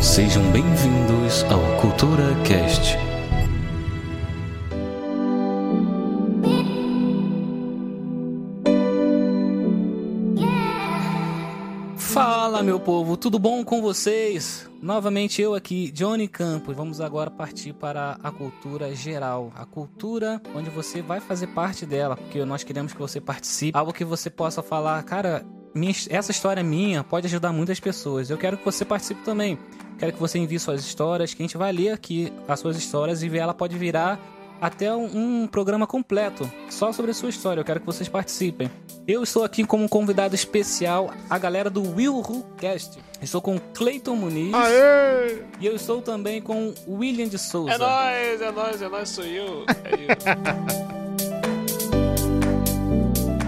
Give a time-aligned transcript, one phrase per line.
[0.00, 2.96] Sejam bem-vindos ao Cultura Cast.
[11.96, 14.68] Fala, meu povo, tudo bom com vocês?
[14.82, 16.76] Novamente eu aqui, Johnny Campos.
[16.76, 22.16] Vamos agora partir para a cultura geral, a cultura onde você vai fazer parte dela,
[22.16, 25.44] porque nós queremos que você participe, algo que você possa falar, cara,
[25.76, 28.30] minha, essa história minha pode ajudar muitas pessoas.
[28.30, 29.58] Eu quero que você participe também.
[29.98, 33.22] Quero que você envie suas histórias, que a gente vai ler aqui as suas histórias
[33.22, 34.20] e ver ela pode virar
[34.60, 37.60] até um, um, programa completo só sobre a sua história.
[37.60, 38.70] Eu quero que vocês participem.
[39.06, 42.98] Eu estou aqui como convidado especial a galera do Will Who Cast.
[43.20, 44.54] Estou com Cleiton Muniz.
[44.54, 45.42] Aê!
[45.60, 47.72] E eu estou também com William de Souza.
[47.72, 49.64] É nóis, é nóis, é nóis, sou eu.
[49.84, 50.86] É eu.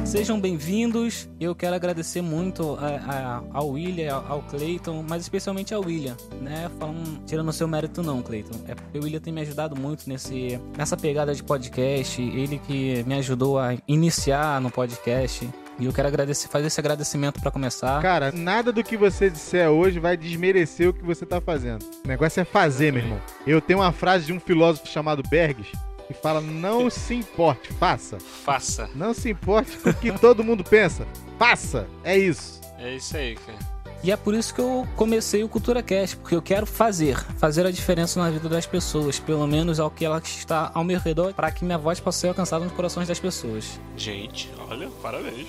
[0.08, 1.28] Sejam bem-vindos.
[1.38, 6.70] Eu quero agradecer muito a, a, ao William, ao Clayton, mas especialmente ao William, né?
[6.78, 8.58] Falando, tirando o seu mérito não, Clayton.
[8.66, 12.22] É porque o William tem me ajudado muito nesse, nessa pegada de podcast.
[12.22, 15.46] Ele que me ajudou a iniciar no podcast.
[15.78, 18.00] E eu quero agradecer, fazer esse agradecimento para começar.
[18.00, 21.84] Cara, nada do que você disser hoje vai desmerecer o que você tá fazendo.
[22.02, 23.20] O negócio é fazer, meu irmão.
[23.46, 25.68] Eu tenho uma frase de um filósofo chamado Berges
[26.10, 28.18] e fala: não se importe, faça.
[28.18, 28.88] Faça.
[28.94, 31.06] Não se importe com o que todo mundo pensa.
[31.38, 31.86] Faça.
[32.04, 32.60] É isso.
[32.78, 33.58] É isso aí, cara.
[34.02, 37.66] E é por isso que eu comecei o Cultura Cast, porque eu quero fazer, fazer
[37.66, 41.34] a diferença na vida das pessoas, pelo menos ao que ela está ao meu redor,
[41.34, 43.80] para que minha voz possa ser alcançada nos corações das pessoas.
[43.96, 45.48] Gente, olha, parabéns.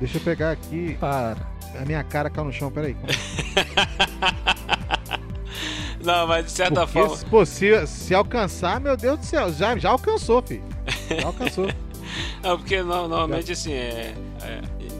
[0.00, 0.96] Deixa eu pegar aqui.
[0.98, 1.54] Para.
[1.80, 2.96] A minha cara caiu no chão, peraí.
[6.04, 7.16] Não, mas de certa Porque, forma.
[7.30, 10.64] Pô, se, se alcançar, meu Deus do céu, já, já alcançou, filho.
[11.08, 11.66] Já alcançou.
[12.42, 14.14] Não, porque no- normalmente assim, é, é,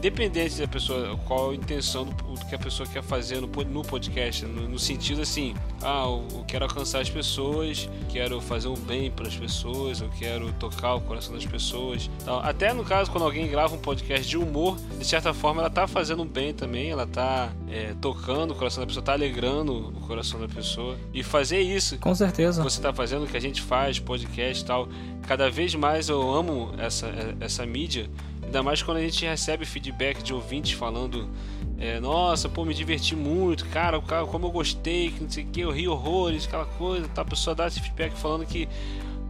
[0.05, 3.81] independente da pessoa, qual a intenção do, do que a pessoa quer fazer no, no
[3.81, 8.75] podcast, no, no sentido assim, ah, eu, eu quero alcançar as pessoas, quero fazer um
[8.75, 12.09] bem para as pessoas, eu quero tocar o coração das pessoas.
[12.21, 15.71] Então, até no caso, quando alguém grava um podcast de humor, de certa forma ela
[15.71, 19.89] tá fazendo um bem também, ela tá é, tocando o coração da pessoa, tá alegrando
[19.89, 20.95] o coração da pessoa.
[21.13, 22.61] E fazer isso Com certeza.
[22.61, 24.87] você está fazendo, o que a gente faz, podcast e tal.
[25.23, 28.07] Cada vez mais eu amo essa, essa mídia,
[28.45, 31.29] ainda mais quando a gente recebe feedback de ouvintes falando:
[31.77, 35.47] é, Nossa, pô, me diverti muito, cara, cara, como eu gostei, que não sei o
[35.47, 37.07] que, eu ri horrores, aquela coisa.
[37.09, 37.21] Tá?
[37.21, 38.67] A pessoa dá esse feedback falando que.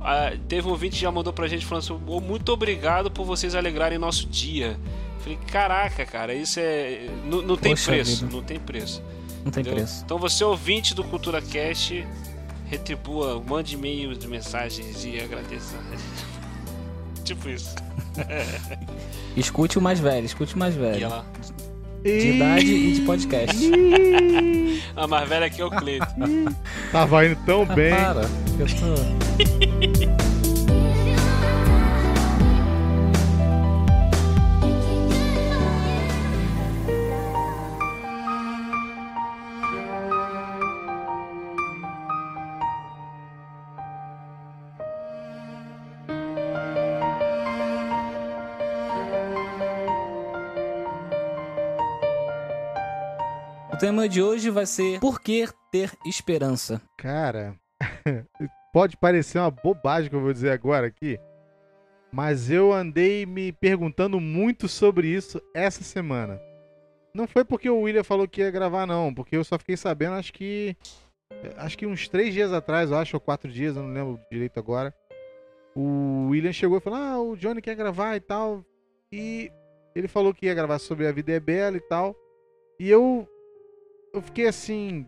[0.02, 3.26] ah, teve um ouvinte que já mandou pra gente falando assim: "Ô, Muito obrigado por
[3.26, 4.78] vocês alegrarem nosso dia.
[5.20, 7.08] Falei, caraca, cara, isso é.
[7.26, 8.36] Não, não tem Poxa preço, vida.
[8.36, 9.02] não tem preço.
[9.44, 9.74] Não tem Entendeu?
[9.76, 10.04] preço.
[10.06, 12.06] Então você ouvinte do Cultura Cast,
[12.68, 15.76] retribua, mande e-mails de mensagens e agradeça.
[17.26, 17.76] Tipo isso.
[19.36, 21.04] Escute o mais velho, escute o mais E velho.
[21.06, 21.26] ela.
[22.04, 23.58] De idade e de podcast.
[24.96, 26.08] A mais velha aqui é o Cleito.
[26.92, 27.90] Tava indo tão Ah, bem.
[27.94, 28.22] para.
[28.60, 30.35] Eu tô...
[53.86, 56.82] tema de hoje vai ser Por que ter esperança?
[56.98, 57.56] Cara,
[58.74, 61.20] pode parecer uma bobagem que eu vou dizer agora aqui,
[62.12, 66.42] mas eu andei me perguntando muito sobre isso essa semana.
[67.14, 70.16] Não foi porque o William falou que ia gravar, não, porque eu só fiquei sabendo,
[70.16, 70.76] acho que.
[71.56, 74.60] Acho que uns três dias atrás, eu acho, ou quatro dias, eu não lembro direito
[74.60, 74.96] agora.
[75.76, 78.66] O William chegou e falou: Ah, o Johnny quer gravar e tal.
[79.12, 79.52] E
[79.96, 82.16] ele falou que ia gravar sobre a vida é bela e tal.
[82.80, 83.30] E eu.
[84.16, 85.06] Eu fiquei assim,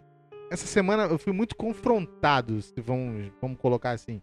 [0.51, 4.22] essa semana eu fui muito confrontado, se vamos, vamos colocar assim.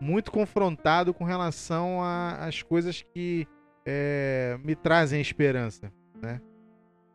[0.00, 3.46] Muito confrontado com relação às coisas que
[3.86, 5.92] é, me trazem esperança,
[6.22, 6.40] né?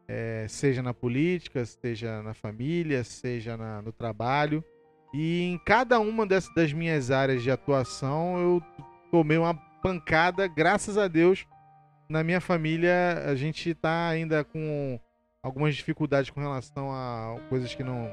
[0.08, 4.64] É, seja na política, seja na família, seja na- no trabalho.
[5.14, 8.62] E em cada uma dessas, das minhas áreas de atuação eu
[9.12, 11.48] tomei uma pancada, graças a Deus.
[12.08, 15.00] Na minha família a gente tá ainda com
[15.48, 18.10] algumas dificuldades com relação a coisas que não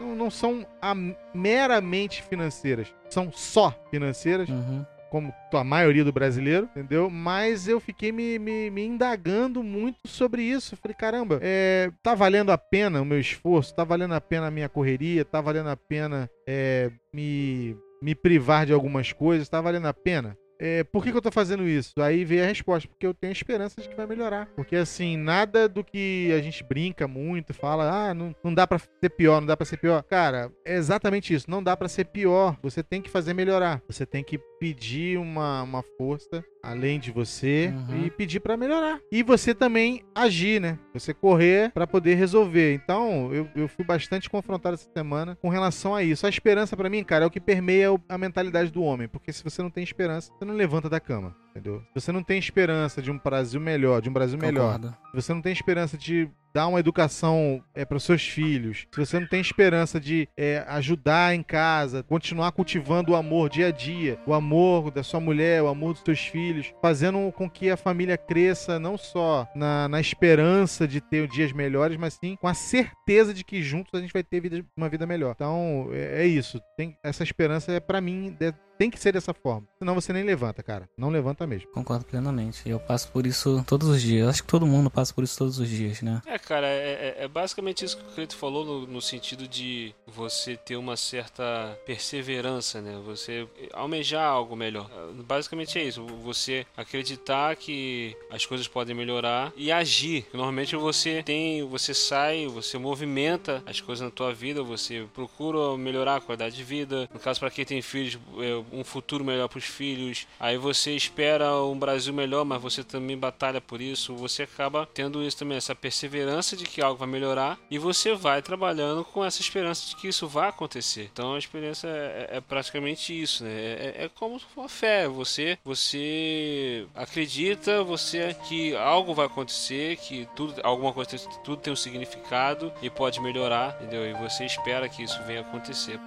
[0.00, 0.94] não, não são a-
[1.34, 4.86] meramente financeiras, são só financeiras, Uhum.
[5.10, 7.10] como a maioria do brasileiro, entendeu?
[7.10, 10.76] Mas eu fiquei me, me, me indagando muito sobre isso.
[10.76, 13.74] Falei, caramba, é, tá valendo a pena o meu esforço?
[13.74, 15.24] Tá valendo a pena a minha correria?
[15.24, 19.48] Tá valendo a pena é, me, me privar de algumas coisas?
[19.48, 20.36] Tá valendo a pena?
[20.60, 21.92] É, por que, que eu tô fazendo isso?
[22.00, 24.46] Aí veio a resposta, porque eu tenho esperança de que vai melhorar.
[24.56, 28.78] Porque assim, nada do que a gente brinca muito, fala, ah, não, não dá para
[28.78, 30.02] ser pior, não dá para ser pior.
[30.02, 32.56] Cara, é exatamente isso, não dá para ser pior.
[32.62, 33.80] Você tem que fazer melhorar.
[33.86, 38.04] Você tem que pedir uma, uma força além de você Uhum.
[38.06, 39.00] e pedir pra melhorar.
[39.10, 40.78] E você também agir, né?
[40.92, 42.74] Você correr pra poder resolver.
[42.74, 46.26] Então, eu, eu fui bastante confrontado essa semana com relação a isso.
[46.26, 49.42] A esperança pra mim, cara, é o que permeia a mentalidade do homem, porque se
[49.44, 51.80] você não tem esperança, você não levanta da cama, entendeu?
[51.94, 54.78] Se você não tem esperança de um Brasil melhor, de um Brasil melhor,
[55.10, 59.20] se você não tem esperança de dar uma educação é, para seus filhos, se você
[59.20, 64.18] não tem esperança de é, ajudar em casa, continuar cultivando o amor dia a dia,
[64.26, 68.16] o amor da sua mulher, o amor dos seus filhos, fazendo com que a família
[68.16, 73.34] cresça não só na, na esperança de ter dias melhores, mas sim com a certeza
[73.34, 75.32] de que juntos a gente vai ter vida- uma vida melhor.
[75.34, 76.60] Então é, é isso.
[76.76, 79.66] Tem, essa esperança é para mim de- tem que ser dessa forma.
[79.78, 80.88] Senão você nem levanta, cara.
[80.96, 81.68] Não levanta mesmo.
[81.72, 82.68] Concordo plenamente.
[82.68, 84.28] Eu passo por isso todos os dias.
[84.28, 86.22] Acho que todo mundo passa por isso todos os dias, né?
[86.26, 89.94] É, cara, é, é- é basicamente isso que o Cleito falou no, no sentido de
[90.06, 93.00] você ter uma certa perseverança, né?
[93.04, 94.88] Você almejar algo melhor.
[95.26, 96.04] Basicamente é isso.
[96.22, 100.26] Você acreditar que as coisas podem melhorar e agir.
[100.32, 106.16] Normalmente você tem, você sai, você movimenta as coisas na tua vida, você procura melhorar
[106.16, 107.08] a qualidade de vida.
[107.12, 110.26] No caso, para quem tem filhos, é, um futuro melhor para os filhos.
[110.38, 114.14] Aí você espera um Brasil melhor, mas você também batalha por isso.
[114.16, 118.42] Você acaba tendo isso também, essa perseverança de que algo vai melhorar e você vai
[118.42, 121.08] trabalhando com essa esperança de que isso vai acontecer.
[121.12, 123.50] Então a experiência é, é praticamente isso, né?
[123.50, 125.08] É, é como uma fé.
[125.08, 131.76] Você, você acredita, você que algo vai acontecer, que tudo, alguma coisa, tudo tem um
[131.76, 134.06] significado e pode melhorar, entendeu?
[134.06, 135.98] E você espera que isso venha acontecer.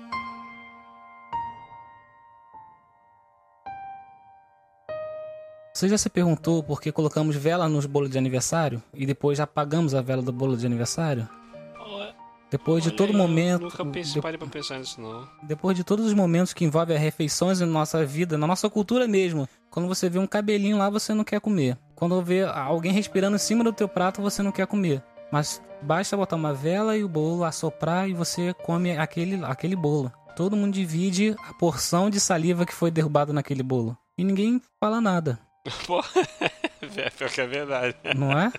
[5.82, 9.96] Você já se perguntou por que colocamos vela nos bolos de aniversário e depois apagamos
[9.96, 11.28] a vela do bolo de aniversário?
[12.52, 13.64] Depois de Olha, todo momento.
[13.64, 15.28] Nunca pensei, de- pra pensar nisso, não.
[15.42, 19.08] Depois de todos os momentos que envolvem as refeições na nossa vida, na nossa cultura
[19.08, 19.50] mesmo.
[19.72, 21.76] Quando você vê um cabelinho lá, você não quer comer.
[21.96, 25.02] Quando vê alguém respirando em cima do teu prato, você não quer comer.
[25.32, 30.12] Mas basta botar uma vela e o bolo, assoprar e você come aquele, aquele bolo.
[30.36, 33.98] Todo mundo divide a porção de saliva que foi derrubada naquele bolo.
[34.16, 35.40] E ninguém fala nada,
[35.86, 36.00] Pô,
[36.98, 37.96] é pior que é verdade.
[38.16, 38.52] não é?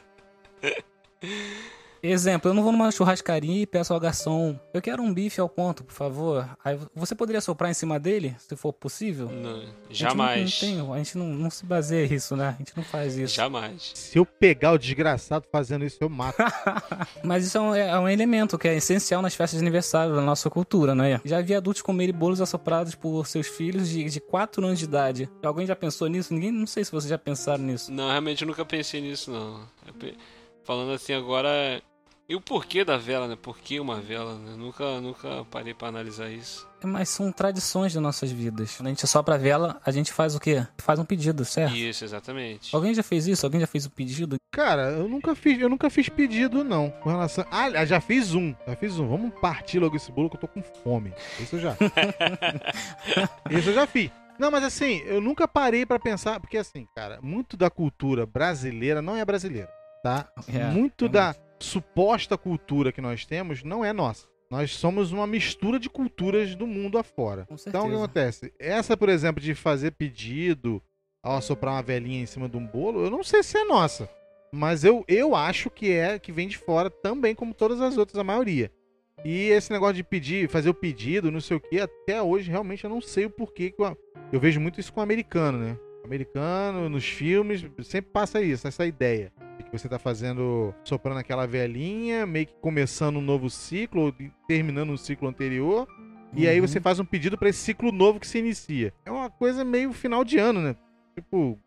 [2.02, 5.48] Exemplo, eu não vou numa churrascaria e peço ao garçom, eu quero um bife ao
[5.48, 6.48] ponto, por favor.
[6.64, 9.28] Aí você poderia soprar em cima dele, se for possível?
[9.30, 10.62] Não, A gente não- jamais.
[10.62, 12.48] Não, tem, a gente não, não se baseia nisso, né?
[12.48, 13.34] A gente não faz isso.
[13.34, 13.92] Jamais.
[13.94, 16.38] Se eu pegar o desgraçado fazendo isso, eu mato.
[17.22, 20.20] Mas isso é um, é um elemento que é essencial nas festas de aniversário da
[20.20, 21.20] nossa cultura, né?
[21.24, 25.30] Já vi adultos comerem bolos assoprados por seus filhos de, de 4 anos de idade.
[25.42, 26.34] Alguém já pensou nisso?
[26.34, 27.92] Ninguém, não sei se vocês já pensaram nisso.
[27.92, 29.60] Não, realmente eu nunca pensei nisso, não.
[29.86, 30.16] Eu pe-
[30.64, 31.80] Falando assim agora.
[32.28, 33.36] E o porquê da vela, né?
[33.40, 34.54] Por que uma vela, né?
[34.56, 36.66] Nunca, nunca parei pra analisar isso.
[36.82, 38.76] Mas são tradições das nossas vidas.
[38.76, 40.66] Quando a gente sopra a vela, a gente faz o quê?
[40.78, 41.74] Faz um pedido, certo?
[41.74, 42.74] Isso, exatamente.
[42.74, 43.44] Alguém já fez isso?
[43.44, 44.36] Alguém já fez o pedido?
[44.52, 46.90] Cara, eu nunca fiz, eu nunca fiz pedido, não.
[46.90, 47.44] Com relação.
[47.50, 48.54] Ah, já fiz um.
[48.66, 49.08] Já fiz um.
[49.08, 51.12] Vamos partir logo esse bolo que eu tô com fome.
[51.40, 51.76] Isso eu já.
[53.50, 54.10] Isso eu já fiz.
[54.38, 59.02] Não, mas assim, eu nunca parei pra pensar, porque assim, cara, muito da cultura brasileira
[59.02, 59.68] não é brasileira,
[60.02, 60.28] tá?
[60.48, 61.08] É, muito realmente.
[61.08, 64.26] da suposta cultura que nós temos não é nossa.
[64.50, 67.48] Nós somos uma mistura de culturas do mundo afora.
[67.66, 68.52] Então o que acontece?
[68.58, 70.82] Essa, por exemplo, de fazer pedido
[71.22, 74.10] ao assoprar uma velhinha em cima de um bolo, eu não sei se é nossa.
[74.52, 78.18] Mas eu, eu acho que é que vem de fora também, como todas as outras,
[78.18, 78.70] a maioria.
[79.24, 82.84] E esse negócio de pedir, fazer o pedido, não sei o que, até hoje realmente
[82.84, 83.70] eu não sei o porquê.
[83.70, 83.96] Que eu,
[84.32, 85.78] eu vejo muito isso com o americano, né?
[86.04, 89.32] Americano, nos filmes, sempre passa isso, essa ideia.
[89.58, 94.14] De que você tá fazendo, soprando aquela velhinha, meio que começando um novo ciclo, ou
[94.48, 95.86] terminando um ciclo anterior.
[96.34, 96.66] E aí Uhum.
[96.66, 98.92] você faz um pedido pra esse ciclo novo que se inicia.
[99.04, 100.74] É uma coisa meio final de ano, né?
[101.14, 101.58] Tipo,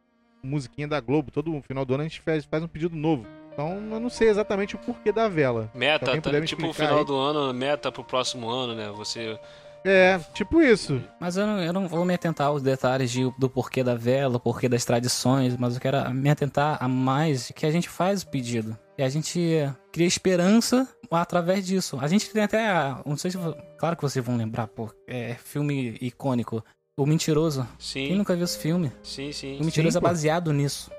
[0.44, 3.25] musiquinha da Globo, todo final do ano a gente faz, faz um pedido novo.
[3.54, 5.72] Então eu não sei exatamente o porquê da vela.
[5.74, 7.06] Meta, tá- tipo o final aí.
[7.06, 8.89] do ano, meta pro próximo ano, né?
[8.98, 9.39] Você.
[9.86, 11.00] É, tipo isso.
[11.22, 14.38] Mas eu não, eu não vou me atentar aos detalhes de- do porquê da vela,
[14.38, 18.24] o porquê das tradições, mas eu quero me atentar a mais que a gente faz
[18.24, 18.75] o pedido.
[18.98, 19.39] E a gente
[19.92, 21.98] cria esperança através disso.
[22.01, 22.68] A gente tem até.
[22.70, 23.38] a- Não sei se.
[23.77, 24.89] Claro que vocês vão lembrar, pô.
[25.08, 26.63] É filme icônico.
[26.98, 27.68] O Mentiroso.
[27.77, 28.92] Quem Sim, nunca viu esse filme?
[29.04, 29.60] sim, sim.
[29.60, 30.89] O Mentiroso Sim, é baseado nisso.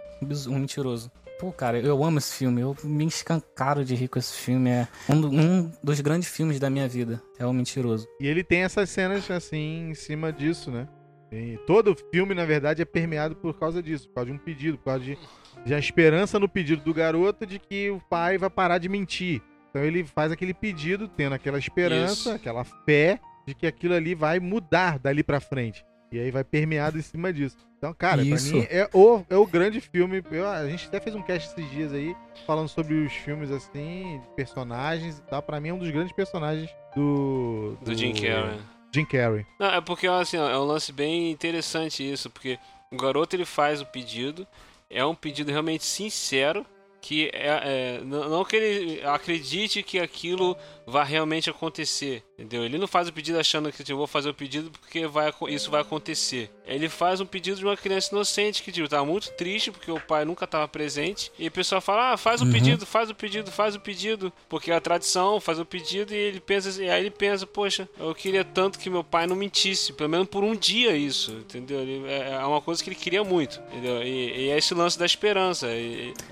[0.46, 1.10] O Mentiroso.
[1.38, 2.62] Pô, cara, eu amo esse filme.
[2.62, 4.70] Eu me escancaro de rir com esse filme.
[4.70, 7.22] É um, do- um dos grandes filmes da minha vida.
[7.38, 8.08] É o Mentiroso.
[8.18, 10.88] E ele tem essas cenas assim em cima disso, né?
[11.30, 14.78] E todo filme, na verdade, é permeado por causa disso, por causa de um pedido,
[14.78, 15.18] por causa de,
[15.64, 19.42] de a esperança no pedido do garoto de que o pai vai parar de mentir.
[19.68, 22.30] Então ele faz aquele pedido, tendo aquela esperança, Isso.
[22.30, 25.84] aquela fé de que aquilo ali vai mudar dali pra frente.
[26.12, 27.56] E aí vai permeado em cima disso.
[27.78, 28.50] Então, cara, Isso.
[28.50, 30.22] pra mim é o, é o grande filme.
[30.30, 32.14] Eu- a gente até fez um cast esses dias aí,
[32.46, 35.42] falando sobre os filmes assim, de personagens e tal.
[35.42, 37.76] Pra mim é um dos grandes personagens do.
[37.82, 38.58] Do Jim Carrey.
[38.94, 39.44] Jim Carrey.
[39.58, 42.58] Não, é porque assim, é um lance bem interessante isso, porque
[42.90, 44.46] o garoto ele faz o pedido,
[44.88, 46.64] é um pedido realmente sincero,
[47.00, 52.64] que é, é, não que ele acredite que aquilo vai realmente acontecer, entendeu?
[52.64, 55.32] Ele não faz o pedido achando que tipo, eu vou fazer o pedido porque vai,
[55.48, 56.50] isso vai acontecer.
[56.66, 60.00] Ele faz um pedido de uma criança inocente que tipo, tá muito triste porque o
[60.00, 62.52] pai nunca estava presente e o pessoal fala: "Ah, faz o Uhum.
[62.52, 66.16] pedido, faz o pedido, faz o pedido", porque é a tradição, faz o pedido e
[66.16, 69.92] ele pensa, e aí ele pensa: "Poxa, eu queria tanto que meu pai não mentisse,
[69.92, 71.80] pelo menos por um dia isso", entendeu?
[71.80, 74.02] Ele- é é uma coisa que ele queria muito, entendeu?
[74.02, 75.66] E, e é esse lance da esperança,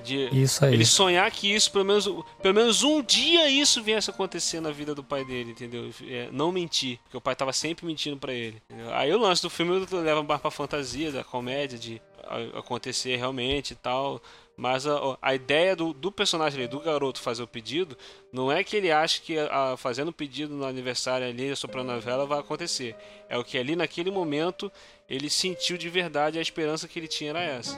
[0.05, 0.75] de Isso aí.
[0.75, 2.05] ele sonhar que isso, pelo menos,
[2.43, 5.91] pelo menos um dia isso viesse a acontecer na vida do pai dele, entendeu?
[6.07, 8.61] É, não mentir, porque o pai tava sempre mentindo pra ele.
[8.69, 8.93] entendeu?
[8.95, 13.73] Aí o lance do filme leva mais pra fantasia, da comédia, de a- acontecer realmente
[13.73, 14.21] e tal.
[14.57, 17.99] Mas a, a ideia do, do personagem ali, do garoto fazer o pedido,
[18.33, 21.99] não é que ele acha que a, fazendo o pedido no aniversário ali, soprando a
[21.99, 22.95] vela, vai acontecer.
[23.29, 24.71] É o que ali naquele momento
[25.11, 27.77] ele sentiu de verdade a esperança que ele tinha era essa.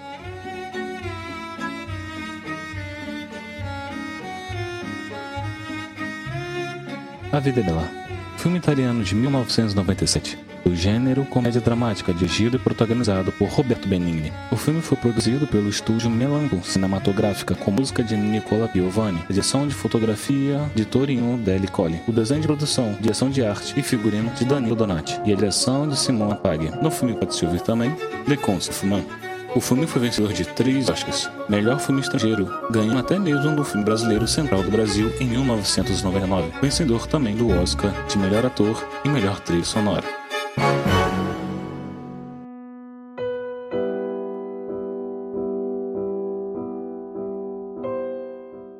[7.36, 7.86] A Vida é Bela.
[8.38, 10.38] Filme italiano de 1997.
[10.64, 14.32] Do gênero comédia dramática, dirigido e protagonizado por Roberto Benigni.
[14.50, 19.74] O filme foi produzido pelo estúdio Melampo Cinematográfica com música de Nicola Piovani, edição de
[19.74, 24.46] fotografia de Torino Deli Colli, o desenho de produção, direção de arte e figurino de
[24.46, 26.70] Danilo Donati e a direção de Simone Paghi.
[26.80, 27.94] No filme pode se ouvir também
[28.26, 29.04] Le Conte Fumant.
[29.56, 31.30] O filme foi vencedor de três Oscars.
[31.48, 36.60] Melhor filme estrangeiro, ganhando até mesmo do filme brasileiro Central do Brasil em 1999.
[36.60, 40.04] Vencedor também do Oscar de melhor ator e melhor trilha sonora.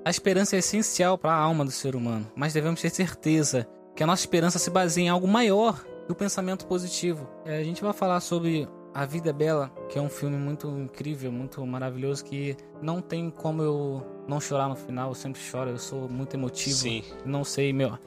[0.05, 4.03] A esperança é essencial para a alma do ser humano, mas devemos ter certeza que
[4.03, 7.27] a nossa esperança se baseia em algo maior que o pensamento positivo.
[7.47, 10.67] É, a gente vai falar sobre A Vida é Bela, que é um filme muito
[10.69, 15.69] incrível, muito maravilhoso, que não tem como eu não chorar no final, eu sempre choro,
[15.69, 16.77] eu sou muito emotivo.
[16.77, 17.05] Sim.
[17.23, 17.99] Não sei, meu.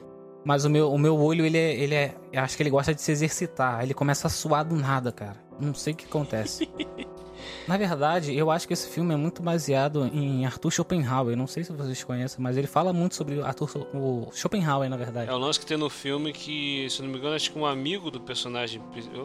[0.44, 2.16] Mas o meu, o meu olho, ele é, ele é.
[2.32, 3.84] eu Acho que ele gosta de se exercitar.
[3.84, 5.36] Ele começa a suar do nada, cara.
[5.60, 6.68] Não sei o que acontece.
[7.68, 11.36] Na verdade, eu acho que esse filme é muito baseado em Arthur Schopenhauer.
[11.36, 15.30] Não sei se vocês conhecem, mas ele fala muito sobre Arthur o Schopenhauer, na verdade.
[15.30, 17.58] É o lance que tem no filme que, se eu não me engano, acho que
[17.58, 18.80] um amigo do personagem.
[19.14, 19.24] Eu,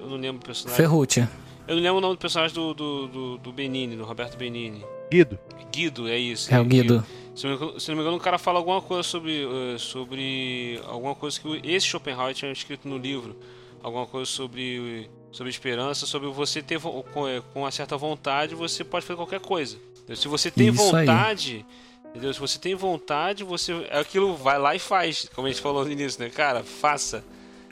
[0.00, 0.76] eu- não lembro o personagem.
[0.76, 1.20] Ferrucci.
[1.68, 4.84] Eu não lembro o nome do personagem do, do, do, do Benini, do Roberto Benini.
[5.10, 5.38] Guido.
[5.72, 6.52] Guido, é isso.
[6.52, 7.04] É o Guido.
[7.34, 9.44] Se não, me engano- se não me engano, o cara fala alguma coisa sobre.
[9.44, 13.36] eh, sobre alguma coisa que esse Schopenhauer tinha escrito no livro.
[13.82, 18.82] Alguma coisa sobre, sobre esperança, sobre você ter vo- com, com uma certa vontade, você
[18.84, 19.76] pode fazer qualquer coisa.
[19.98, 20.16] Entendeu?
[20.16, 21.06] Se você tem Isso aí.
[21.06, 21.66] vontade.
[22.10, 22.34] Entendeu?
[22.34, 23.72] Se você tem vontade, você.
[23.90, 25.28] É aquilo, vai lá e faz.
[25.34, 26.28] Como a gente falou no início, né?
[26.30, 27.24] Cara, faça.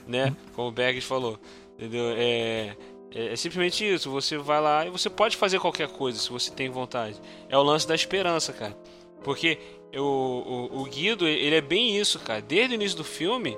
[0.07, 0.33] Né?
[0.55, 1.37] Como o Bergs falou.
[1.77, 2.13] Entendeu?
[2.17, 2.75] É.
[3.11, 6.51] É, é simplesmente isso, você vai lá e você pode fazer qualquer coisa se você
[6.51, 7.19] tem vontade.
[7.49, 8.77] É o lance da esperança, cara.
[9.23, 9.57] Porque
[9.95, 9.99] o,
[10.71, 12.39] o, o Guido, ele é bem isso, cara.
[12.39, 13.57] Desde o início do filme,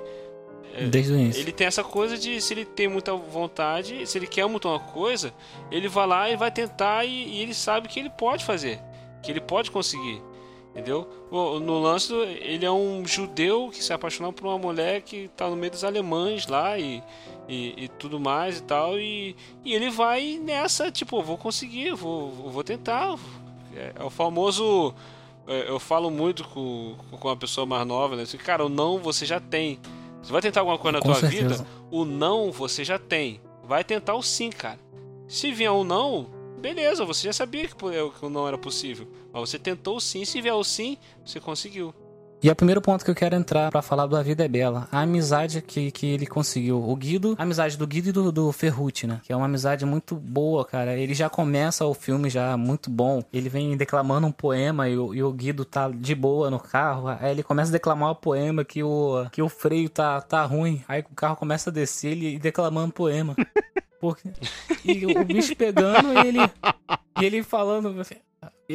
[0.90, 1.40] Desde o início.
[1.40, 4.80] ele tem essa coisa de se ele tem muita vontade, se ele quer muito uma
[4.80, 5.32] coisa,
[5.70, 8.80] ele vai lá e vai tentar e, e ele sabe que ele pode fazer,
[9.22, 10.22] que ele pode conseguir.
[10.72, 11.06] Entendeu?
[11.30, 15.54] No lance, ele é um judeu que se apaixonou por uma mulher que tá no
[15.54, 17.02] meio dos alemães lá e,
[17.46, 18.98] e, e tudo mais e tal.
[18.98, 19.36] E,
[19.66, 23.18] e ele vai nessa, tipo, vou conseguir, vou, vou tentar.
[23.76, 24.94] É, é o famoso.
[25.46, 28.24] é, Eu falo muito com, com uma pessoa mais nova, né?
[28.42, 29.78] Cara, o não você já tem.
[30.22, 31.48] Você vai tentar alguma coisa na Com tua certeza.
[31.64, 33.40] vida, o não você já tem.
[33.64, 34.78] Vai tentar o sim, cara.
[35.28, 36.28] Se vier um não,
[36.60, 39.08] beleza, você já sabia que po- que o não era possível.
[39.32, 41.94] Mas você tentou o sim, se vier o sim, você conseguiu.
[42.42, 44.48] E é o primeiro ponto que eu quero entrar pra falar do A Vida é
[44.48, 44.88] Bela.
[44.90, 46.82] A amizade que, que ele conseguiu.
[46.82, 48.52] O Guido, a amizade do Guido e do, do
[49.06, 49.20] né?
[49.22, 50.96] Que é uma amizade muito boa, cara.
[50.96, 53.22] Ele já começa o filme já muito bom.
[53.32, 57.06] Ele vem declamando um poema e o, e o Guido tá de boa no carro.
[57.06, 60.82] Aí ele começa a declamar o poema que o, que o freio tá, tá ruim.
[60.88, 63.36] Aí o carro começa a descer ele declamando poema.
[64.00, 64.32] Porque...
[64.84, 66.40] E o bicho pegando e ele,
[67.20, 67.94] e ele falando.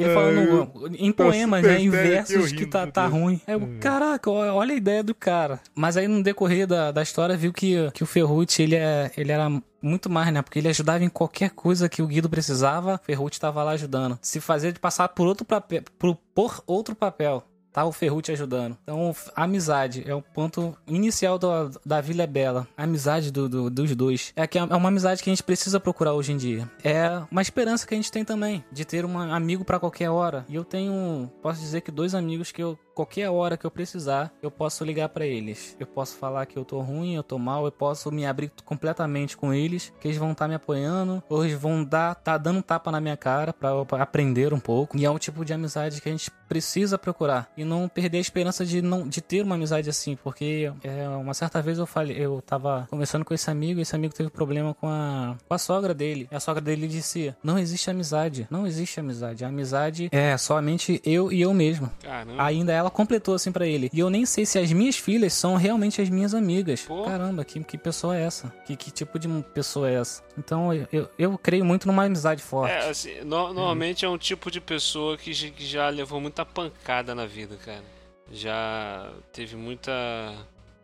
[0.04, 1.80] Ele falando em poemas, né?
[1.80, 3.40] Em versos que tá, tá ruim.
[3.48, 5.60] É, caraca, olha a ideia do cara.
[5.76, 9.32] Mas aí no decorrer da, da história viu que, que o Ferrucci, ele, é, ele
[9.32, 9.50] era
[9.82, 10.42] muito mais, né?
[10.42, 14.18] Porque ele ajudava em qualquer coisa que o Guido precisava, Ferrucci estava lá ajudando.
[14.22, 18.78] Se fazer de passar por outro papel, por, por outro papel tá o Ferrucci ajudando.
[18.84, 21.50] Então, amizade é o ponto inicial do,
[21.86, 22.68] da Vila é Bela.
[22.78, 24.34] A amizade do, do, dos dois.
[24.36, 26.70] É, que é uma amizade que a gente precisa procurar hoje em dia.
[26.84, 30.46] É uma esperança que a gente tem também, de ter um amigo para qualquer hora.
[30.50, 34.34] E eu tenho, posso dizer que dois amigos que eu qualquer hora que eu precisar,
[34.42, 35.78] eu posso ligar para eles.
[35.80, 39.38] Eu posso falar que eu tô ruim, eu tô mal, eu posso me abrir completamente
[39.38, 42.58] com eles, que eles vão estar tá me apoiando, ou eles vão dar, tá dando
[42.58, 44.98] um tapa na minha cara para aprender um pouco.
[44.98, 48.22] E é um tipo de amizade que a gente precisa procurar e não perder a
[48.22, 52.18] esperança de não de ter uma amizade assim, porque é, uma certa vez eu falei,
[52.18, 55.58] eu tava conversando com esse amigo, e esse amigo teve problema com a com a
[55.58, 56.28] sogra dele.
[56.32, 59.46] E a sogra dele disse: "Não existe amizade, não existe amizade.
[59.46, 61.92] A amizade é somente eu e eu mesmo".
[62.02, 62.44] Caramba.
[62.44, 63.90] Ainda ela completou assim para ele.
[63.94, 66.82] E eu nem sei se as minhas filhas são realmente as minhas amigas.
[66.82, 67.04] Pô.
[67.04, 68.54] Caramba, que, que pessoa é essa?
[68.66, 70.24] Que, que tipo de pessoa é essa?
[70.38, 72.72] Então eu, eu, eu creio muito numa amizade forte.
[72.72, 77.14] É, assim, no, normalmente é um tipo de pessoa que, que já levou muita pancada
[77.14, 77.84] na vida, cara.
[78.32, 79.92] Já teve muita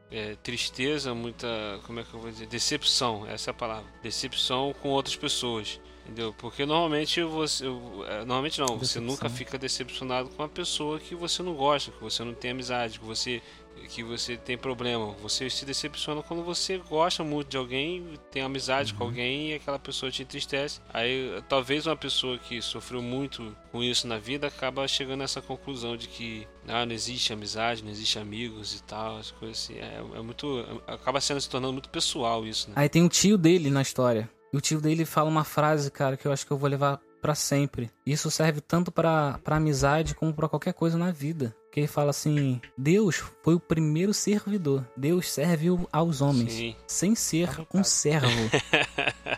[0.10, 1.48] é, tristeza, muita.
[1.86, 2.46] Como é que eu vou dizer?
[2.46, 3.86] Decepção, essa é a palavra.
[4.02, 5.80] Decepção com outras pessoas.
[6.06, 6.34] Entendeu?
[6.38, 7.66] Porque normalmente você.
[7.66, 12.02] É, normalmente não, você nunca fica decepcionado com uma pessoa que você não gosta, que
[12.02, 13.42] você não tem amizade, que você,
[13.88, 15.14] que você tem problema.
[15.22, 18.98] Você se decepciona quando você gosta muito de alguém, tem amizade uhum.
[18.98, 20.82] com alguém e aquela pessoa te entristece.
[20.94, 25.96] Aí talvez uma pessoa que sofreu muito com isso na vida acaba chegando nessa conclusão
[25.96, 29.76] de que ah, não existe amizade, não existe amigos e tal, as coisas assim.
[29.76, 30.82] É, é muito.
[30.86, 32.74] Acaba sendo se tornando muito pessoal isso, né?
[32.76, 36.16] Aí tem um tio dele na história e o tio dele fala uma frase, cara,
[36.16, 37.90] que eu acho que eu vou levar para sempre.
[38.06, 41.56] Isso serve tanto para amizade como para qualquer coisa na vida.
[41.72, 44.86] Que ele fala assim: Deus foi o primeiro servidor.
[44.96, 46.76] Deus serve aos homens, Sim.
[46.86, 48.28] sem ser um servo.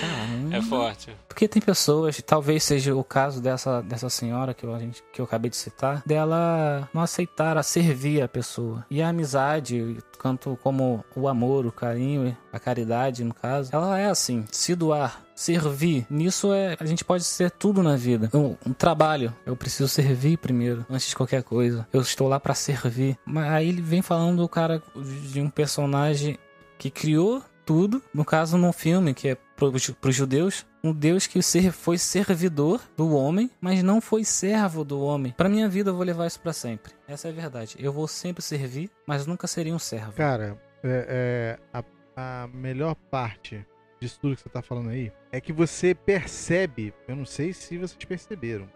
[0.00, 0.56] Caramba.
[0.56, 1.16] É forte.
[1.26, 5.24] Porque tem pessoas, talvez seja o caso dessa, dessa senhora que eu, gente, que eu
[5.24, 8.84] acabei de citar, dela não aceitar a servir a pessoa.
[8.90, 14.06] E a amizade, tanto como o amor, o carinho, a caridade, no caso, ela é
[14.06, 16.06] assim: se doar, servir.
[16.10, 18.30] Nisso é a gente pode ser tudo na vida.
[18.34, 21.86] Um, um, trabalho, eu preciso servir primeiro, antes de qualquer coisa.
[21.92, 23.16] Eu estou lá para servir.
[23.24, 24.82] Mas aí ele vem falando o cara
[25.30, 26.38] de um personagem
[26.78, 29.68] que criou tudo, no caso num filme que é para
[30.08, 31.40] os judeus, um Deus que
[31.72, 35.32] foi servidor do homem, mas não foi servo do homem.
[35.36, 36.92] Para minha vida eu vou levar isso para sempre.
[37.06, 37.76] Essa é a verdade.
[37.78, 40.12] Eu vou sempre servir, mas nunca seria um servo.
[40.12, 41.78] Cara, é, é
[42.16, 43.64] a, a melhor parte
[44.00, 47.78] disso tudo que você tá falando aí é que você percebe, eu não sei se
[47.78, 48.68] vocês perceberam,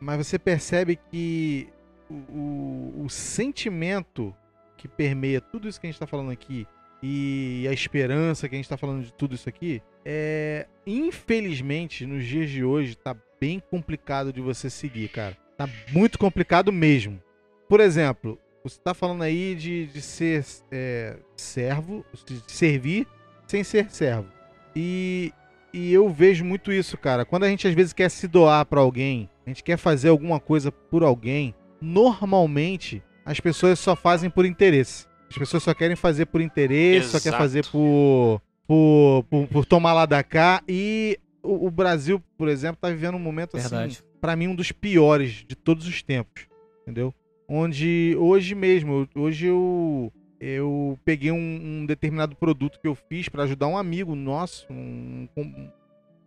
[0.00, 1.68] mas você percebe que
[2.08, 4.34] o, o, o sentimento
[4.76, 6.66] que permeia tudo isso que a gente tá falando aqui
[7.02, 12.24] e a esperança que a gente tá falando de tudo isso aqui é infelizmente nos
[12.24, 15.36] dias de hoje tá bem complicado de você seguir, cara.
[15.56, 17.22] Tá muito complicado mesmo.
[17.68, 23.06] Por exemplo, você tá falando aí de, de ser é, servo, de servir
[23.46, 24.28] sem ser servo.
[24.74, 25.32] E,
[25.72, 27.24] e eu vejo muito isso, cara.
[27.24, 30.40] Quando a gente às vezes quer se doar para alguém, a gente quer fazer alguma
[30.40, 35.06] coisa por alguém, normalmente as pessoas só fazem por interesse.
[35.30, 37.22] As pessoas só querem fazer por interesse, Exato.
[37.22, 40.62] só quer fazer por, por, por, por, tomar lá da cá.
[40.66, 43.98] E o, o, Brasil, por exemplo, tá vivendo um momento assim, Verdade.
[43.98, 46.46] assim, para mim um dos piores de todos os tempos,
[46.82, 47.14] entendeu?
[47.46, 51.36] Onde hoje mesmo, hoje eu eu peguei um,
[51.80, 55.70] um, determinado produto que eu fiz para ajudar um amigo nosso, um, um,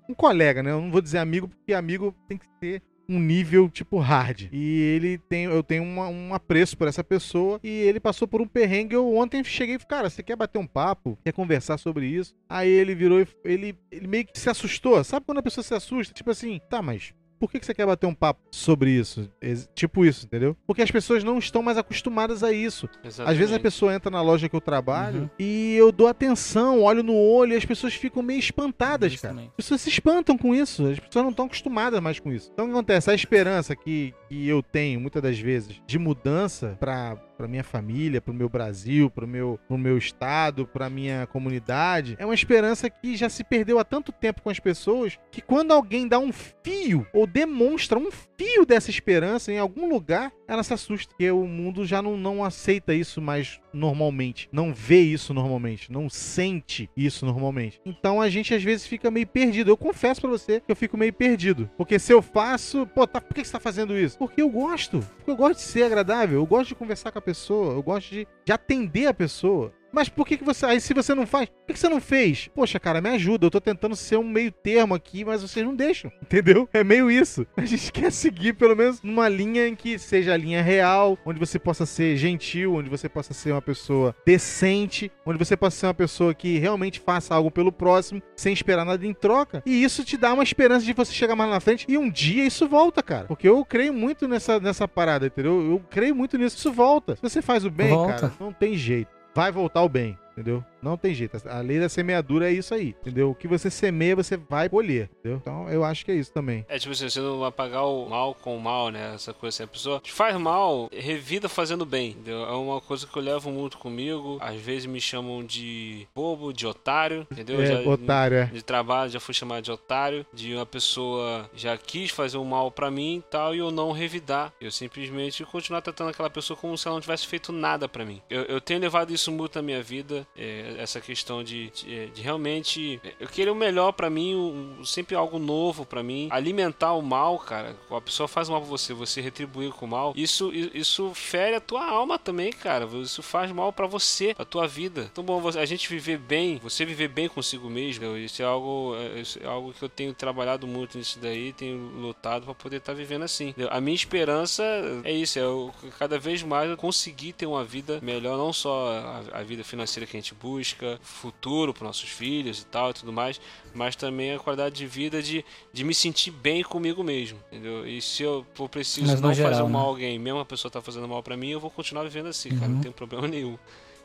[0.09, 0.71] um, colega, né?
[0.71, 4.47] Eu não vou dizer amigo porque amigo tem que ser um nível tipo hard.
[4.51, 8.41] E ele tem, eu tenho uma, um apreço por essa pessoa e ele passou por
[8.41, 8.95] um perrengue.
[8.95, 11.17] Eu ontem cheguei e falei, cara, você quer bater um papo?
[11.23, 12.33] Quer conversar sobre isso?
[12.49, 15.03] Aí ele virou e ele, ele meio que se assustou.
[15.03, 16.13] Sabe quando a pessoa se assusta?
[16.13, 19.27] Tipo assim, tá, mas por que, você quer bater um papo sobre isso?
[19.73, 20.55] Tipo isso, entendeu?
[20.67, 22.87] Porque as pessoas não estão mais acostumadas a isso.
[23.03, 23.33] Exatamente.
[23.33, 25.29] Às vezes a pessoa entra na loja que eu trabalho uhum.
[25.39, 29.41] e eu dou atenção, olho no olho e as pessoas ficam meio espantadas, cara.
[29.41, 30.85] As pessoas se espantam com isso.
[30.85, 32.51] As pessoas não estão acostumadas mais com isso.
[32.53, 33.09] Então o que acontece?
[33.09, 38.21] A esperança que, que eu tenho, muitas das vezes, de mudança para para minha família,
[38.21, 42.87] para o meu Brasil, para o meu, meu estado, para minha comunidade, é uma esperança
[42.87, 46.31] que já se perdeu há tanto tempo com as pessoas que quando alguém dá um
[46.31, 51.47] fio ou demonstra um fio dessa esperança em algum lugar, ela se assusta, porque o
[51.47, 57.25] mundo já não, não aceita isso mais normalmente, não vê isso normalmente, não sente isso
[57.25, 57.79] normalmente.
[57.85, 59.71] Então a gente às vezes fica meio perdido.
[59.71, 63.19] Eu confesso para você que eu fico meio perdido, porque se eu faço, pô, tá,
[63.19, 64.17] por que você tá fazendo isso?
[64.17, 67.21] Porque eu gosto, porque eu gosto de ser agradável, eu gosto de conversar com a
[67.21, 67.30] pessoa,
[67.71, 69.73] eu gosto de, de atender a pessoa.
[69.91, 70.65] Mas por que, que você.
[70.65, 72.49] Aí se você não faz, por que, que você não fez?
[72.53, 73.45] Poxa, cara, me ajuda.
[73.45, 76.11] Eu tô tentando ser um meio termo aqui, mas vocês não deixam.
[76.21, 76.67] Entendeu?
[76.73, 77.45] É meio isso.
[77.57, 81.39] A gente quer seguir, pelo menos, numa linha em que seja a linha real, onde
[81.39, 85.87] você possa ser gentil, onde você possa ser uma pessoa decente, onde você possa ser
[85.87, 89.61] uma pessoa que realmente faça algo pelo próximo, sem esperar nada em troca.
[89.65, 92.45] E isso te dá uma esperança de você chegar mais na frente e um dia
[92.45, 93.25] isso volta, cara.
[93.25, 95.61] Porque eu creio muito nessa, nessa parada, entendeu?
[95.61, 96.57] Eu creio muito nisso.
[96.57, 97.15] Isso volta.
[97.15, 98.13] Se você faz o bem, volta.
[98.13, 100.63] cara, não tem jeito vai voltar o bem, entendeu?
[100.81, 101.37] Não tem jeito.
[101.47, 103.31] A lei da semeadura é isso aí, entendeu?
[103.31, 105.37] O que você semeia, você vai colher, entendeu?
[105.37, 106.65] Então eu acho que é isso também.
[106.67, 109.13] É tipo assim, você não apagar o mal com o mal, né?
[109.15, 109.63] Essa coisa assim.
[109.63, 112.43] A pessoa faz mal, revida fazendo bem, entendeu?
[112.43, 114.37] É uma coisa que eu levo muito comigo.
[114.41, 117.61] Às vezes me chamam de bobo, de otário, entendeu?
[117.61, 118.45] É, já, otário, é.
[118.45, 122.71] De trabalho já fui chamado de otário, de uma pessoa já quis fazer um mal
[122.71, 124.53] para mim e tal, e eu não revidar.
[124.59, 128.21] Eu simplesmente continuar tratando aquela pessoa como se ela não tivesse feito nada para mim.
[128.29, 132.21] Eu, eu, tenho levado isso muito na minha vida, é, essa questão de, de, de,
[132.21, 136.27] realmente eu querer o melhor para mim, um, sempre algo novo para mim.
[136.31, 140.13] Alimentar o mal, cara, a pessoa faz mal pra você, você retribuir com o mal,
[140.15, 142.85] isso, isso fere a tua alma também, cara.
[143.01, 145.09] Isso faz mal para você, a tua vida.
[145.11, 149.21] Então, bom, a gente viver bem, você viver bem consigo mesmo, isso é algo, é,
[149.21, 152.93] isso é algo que eu tenho trabalhado muito nisso daí, tenho lutado para poder estar
[152.93, 153.53] tá vivendo assim.
[153.69, 154.63] A minha esperança
[155.03, 158.91] é isso, é eu, cada vez mais eu conseguir ter uma vida melhor, não só
[159.33, 160.60] a, a vida financeira que a gente busca,
[161.01, 163.39] futuro para nossos filhos e tal e tudo mais,
[163.73, 167.87] mas também a qualidade de vida de, de me sentir bem comigo mesmo, entendeu?
[167.87, 170.71] E se eu for preciso não geral, fazer um mal a alguém, mesmo a pessoa
[170.71, 172.55] tá fazendo mal para mim, eu vou continuar vivendo assim, uhum.
[172.55, 172.81] cara, não uhum.
[172.81, 173.57] tem problema nenhum.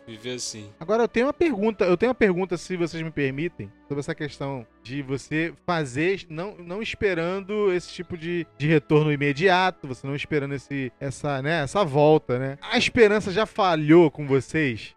[0.07, 0.71] Viver assim.
[0.79, 4.15] Agora eu tenho uma pergunta, eu tenho uma pergunta, se vocês me permitem, sobre essa
[4.15, 10.15] questão de você fazer, não, não esperando esse tipo de, de retorno imediato, você não
[10.15, 12.57] esperando esse, essa, né, essa volta, né?
[12.63, 14.96] A esperança já falhou com vocês?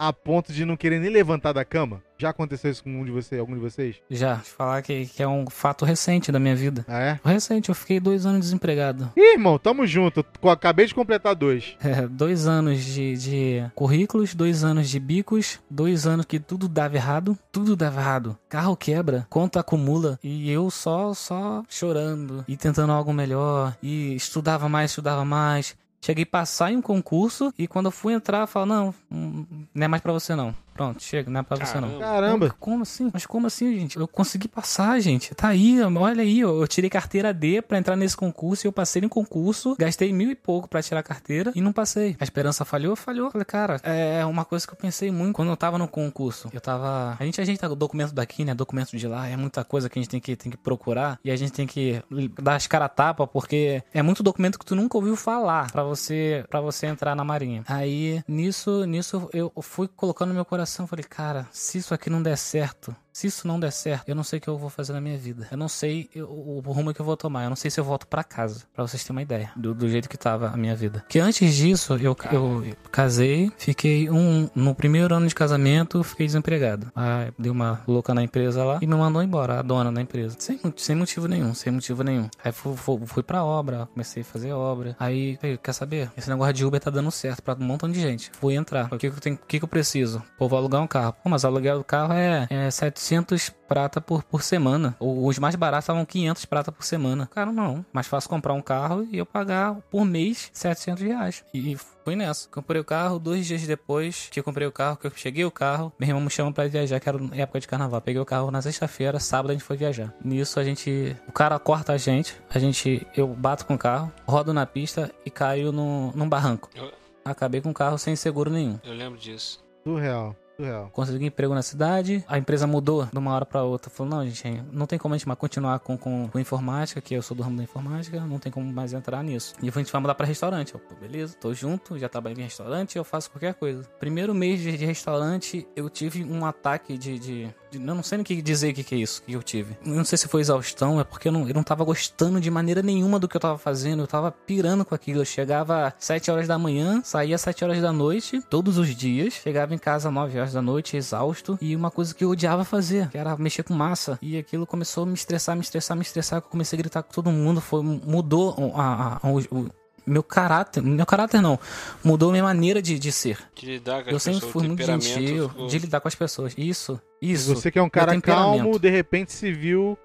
[0.00, 2.02] A ponto de não querer nem levantar da cama?
[2.16, 3.96] Já aconteceu isso com um de vocês, algum de vocês?
[4.10, 6.84] Já, falar que, que é um fato recente da minha vida.
[6.88, 7.20] Ah, é?
[7.22, 9.12] Recente, eu fiquei dois anos desempregado.
[9.16, 10.24] Ih, irmão, tamo junto.
[10.42, 11.76] Eu acabei de completar dois.
[11.90, 16.94] É, dois anos de, de currículos, dois anos de bicos, dois anos que tudo dava
[16.94, 18.38] errado, tudo dava errado.
[18.48, 24.68] Carro quebra, conta acumula e eu só, só chorando e tentando algo melhor e estudava
[24.68, 25.76] mais, estudava mais.
[26.00, 29.88] Cheguei a passar em um concurso e quando eu fui entrar, falo, não, não é
[29.88, 30.54] mais para você não.
[30.80, 31.86] Pronto, chega, não é pra Caramba.
[31.86, 32.00] você não.
[32.00, 32.48] Caramba!
[32.48, 33.10] Como, como, assim?
[33.12, 33.98] Mas como assim, gente?
[33.98, 35.34] Eu consegui passar, gente.
[35.34, 39.02] Tá aí, olha aí, eu tirei carteira D pra entrar nesse concurso e eu passei
[39.02, 42.16] no concurso, gastei mil e pouco pra tirar a carteira e não passei.
[42.18, 42.96] A esperança falhou?
[42.96, 43.30] Falhou.
[43.30, 46.48] Falei, cara, é uma coisa que eu pensei muito quando eu tava no concurso.
[46.50, 47.14] Eu tava.
[47.20, 48.54] A gente, a gente tá com documento daqui, né?
[48.54, 51.30] Documento de lá, é muita coisa que a gente tem que, tem que procurar e
[51.30, 52.02] a gente tem que
[52.42, 56.42] dar as cara tapa porque é muito documento que tu nunca ouviu falar pra você,
[56.48, 57.64] pra você entrar na marinha.
[57.68, 62.08] Aí, nisso, nisso eu fui colocando no meu coração coração, falei, cara, se isso aqui
[62.08, 64.70] não der certo, se isso não der certo, eu não sei o que eu vou
[64.70, 65.48] fazer na minha vida.
[65.50, 67.44] Eu não sei eu, o, rumo que eu vou tomar.
[67.44, 68.64] Eu não sei se eu volto para casa.
[68.74, 71.04] para vocês terem uma ideia do, do, jeito que tava a minha vida.
[71.08, 74.48] Que antes disso, eu, eu, eu casei, fiquei um.
[74.54, 76.90] No primeiro ano de casamento, fiquei desempregado.
[76.94, 80.36] Aí dei uma louca na empresa lá e me mandou embora, a dona da empresa.
[80.38, 82.28] Sem, sem motivo nenhum, sem motivo nenhum.
[82.44, 84.96] Aí fui, fui, fui pra obra, comecei a fazer obra.
[84.98, 86.10] Aí, quer saber?
[86.16, 88.30] Esse negócio de Uber tá dando certo pra um montão de gente.
[88.40, 88.86] Fui entrar.
[88.86, 90.22] O que, que, eu, tenho, o que, que eu preciso?
[90.38, 91.14] Pô, vou alugar um carro.
[91.22, 92.70] Pô, mas aluguel do carro é, é
[93.00, 94.94] 700 prata por, por semana.
[95.00, 97.26] Os mais baratos estavam 500 prata por semana.
[97.32, 97.84] Cara, não.
[97.92, 101.44] Mais fácil comprar um carro e eu pagar por mês 700 reais.
[101.54, 102.48] E fui nessa.
[102.50, 105.50] Comprei o carro, dois dias depois que eu comprei o carro, que eu cheguei o
[105.50, 108.00] carro, meu irmão me chama pra viajar, que era época de carnaval.
[108.00, 110.14] Peguei o carro na sexta-feira, sábado a gente foi viajar.
[110.22, 111.16] Nisso a gente.
[111.26, 113.06] O cara corta a gente, a gente.
[113.16, 116.68] Eu bato com o carro, rodo na pista e caio no, num barranco.
[116.74, 116.92] Eu...
[117.24, 118.78] Acabei com o carro sem seguro nenhum.
[118.82, 119.62] Eu lembro disso.
[119.84, 120.34] Surreal.
[120.60, 120.90] Surreal.
[120.92, 123.90] Consegui emprego na cidade, a empresa mudou de uma hora para outra.
[123.90, 127.14] Falou: não, gente, não tem como a gente mais continuar com, com, com, informática, que
[127.14, 129.54] eu sou do ramo da informática, não tem como mais entrar nisso.
[129.62, 130.74] E a gente vai mudar para restaurante.
[130.74, 133.88] Eu, beleza, tô junto, já trabalhei em restaurante, eu faço qualquer coisa.
[133.98, 138.24] Primeiro mês de, de restaurante, eu tive um ataque de, de Eu não sei nem
[138.24, 139.76] que dizer o que, que é isso que eu tive.
[139.84, 142.50] Eu não sei se foi exaustão, é porque eu não, eu não tava gostando de
[142.50, 144.02] maneira nenhuma do que eu tava fazendo.
[144.02, 145.20] Eu tava pirando com aquilo.
[145.20, 148.94] Eu chegava às 7 horas da manhã, saía às 7 horas da noite, todos os
[148.94, 149.34] dias.
[149.34, 151.58] Chegava em casa às 9 horas da noite, exausto.
[151.60, 154.18] E uma coisa que eu odiava fazer, que era mexer com massa.
[154.22, 156.38] E aquilo começou a me estressar, me estressar, me estressar.
[156.38, 157.60] Eu comecei a gritar com todo mundo.
[157.60, 159.68] Foi, mudou a, a, a, o,
[160.06, 161.58] meu caráter, meu caráter não,
[162.02, 163.38] mudou minha maneira de, de ser.
[163.54, 166.14] De lidar com eu as sempre pessoas, fui muito gentil, ficou- de lidar com as
[166.14, 166.54] pessoas.
[166.56, 167.54] Isso, isso.
[167.54, 169.96] Você que é um cara calmo, de repente se viu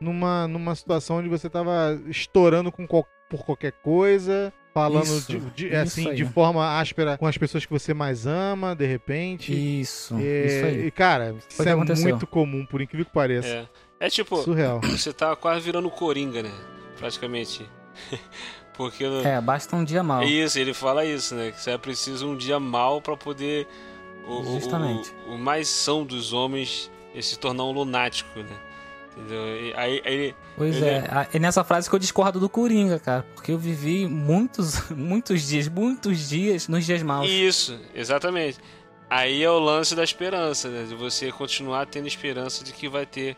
[0.00, 5.66] numa, numa situação onde você tava estourando com por qualquer coisa, falando Isso, de, de-
[5.68, 6.16] isso assim, aí.
[6.16, 9.52] de forma áspera com as pessoas que você mais ama, de repente.
[9.80, 10.86] Isso, É, isso aí.
[10.86, 12.08] E, cara, isso é aconteceu.
[12.10, 13.46] muito comum, por incrível que pareça.
[13.48, 13.66] É.
[14.00, 14.80] É tipo, Surreal.
[14.84, 16.50] você tá quase virando coringa, né?
[16.98, 17.64] Praticamente.
[18.76, 20.24] Porque É, basta um dia mal.
[20.24, 21.52] Isso, ele fala isso, né?
[21.52, 23.68] Que você é preciso um dia mal pra poder.
[24.26, 25.12] O, o- Justamente.
[25.28, 28.56] O, o mais são dos homens é se tornar um lunático, né?
[29.16, 29.46] Entendeu?
[29.46, 33.24] E aí, aí Pois Ele- é, é nessa frase que eu discordo do Coringa, cara.
[33.34, 37.28] Porque eu vivi muitos, muitos dias, muitos dias nos dias maus.
[37.28, 38.58] Isso, exatamente.
[39.08, 40.84] Aí é o lance da esperança, né?
[40.88, 43.36] De você continuar tendo esperança de que vai ter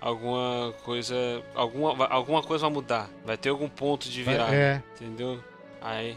[0.00, 1.14] alguma coisa.
[1.54, 3.10] Alguma, alguma coisa vai mudar.
[3.24, 4.54] Vai ter algum ponto de virada.
[4.54, 5.38] É, Entendeu?
[5.82, 6.16] Aí.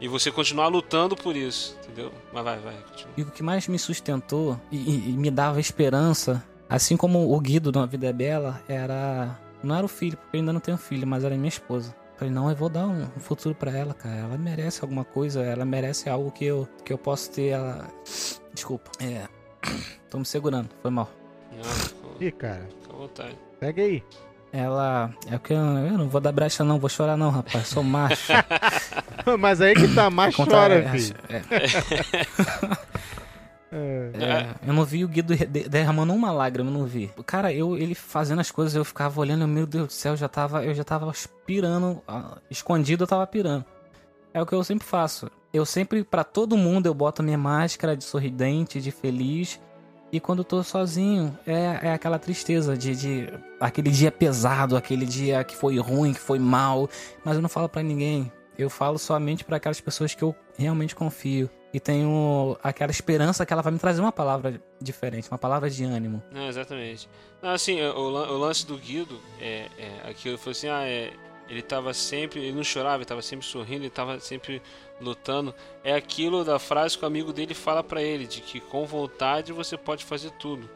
[0.00, 2.12] E você continuar lutando por isso, entendeu?
[2.32, 3.12] Mas vai, vai, continua.
[3.16, 7.40] E o que mais me sustentou e, e- e me dava esperança, assim como o
[7.40, 9.38] Guido na Vida é Bela, era.
[9.62, 11.94] Não era o filho, porque eu ainda não tenho filho, mas era minha esposa.
[12.16, 14.14] Falei, não, eu vou dar um, um futuro pra ela, cara.
[14.16, 17.48] Ela merece alguma coisa, ela merece algo que eu, que eu posso ter.
[17.48, 17.86] Ela...
[18.54, 18.90] Desculpa.
[19.00, 19.26] É.
[20.10, 21.10] Tô me segurando, foi mal.
[21.52, 23.38] Não, Ih, cara, fica à vontade.
[23.58, 24.02] pega aí.
[24.52, 25.12] Ela.
[25.28, 27.66] É que eu, eu não vou dar brecha, não, vou chorar, não, rapaz.
[27.66, 28.32] Sou macho.
[29.40, 31.16] Mas aí que tá, mais Conta- chora, é, filho.
[31.28, 31.42] é,
[33.74, 34.10] É.
[34.24, 37.10] É, eu não vi o Guido de- derramando uma lágrima, eu não vi.
[37.26, 40.28] Cara, eu ele fazendo as coisas, eu ficava olhando, meu Deus do céu, eu já
[40.28, 41.12] tava, eu já tava
[41.44, 43.64] pirando, ah, escondido eu tava pirando.
[44.32, 45.30] É o que eu sempre faço.
[45.52, 49.60] Eu sempre, pra todo mundo, eu boto minha máscara de sorridente, de feliz.
[50.12, 53.28] E quando eu tô sozinho, é, é aquela tristeza de, de.
[53.60, 56.88] aquele dia pesado, aquele dia que foi ruim, que foi mal.
[57.24, 58.30] Mas eu não falo pra ninguém.
[58.56, 61.50] Eu falo somente pra aquelas pessoas que eu realmente confio.
[61.74, 65.82] E tenho aquela esperança que ela vai me trazer uma palavra diferente, uma palavra de
[65.82, 66.22] ânimo.
[66.30, 67.08] Não, exatamente.
[67.42, 71.12] Não, assim, o, o lance do Guido é, é aquilo foi assim, ah, é,
[71.48, 74.62] ele tava sempre, ele não chorava, ele tava sempre sorrindo, ele tava sempre
[75.00, 75.52] lutando.
[75.82, 79.52] É aquilo da frase que o amigo dele fala pra ele, de que com vontade
[79.52, 80.70] você pode fazer tudo.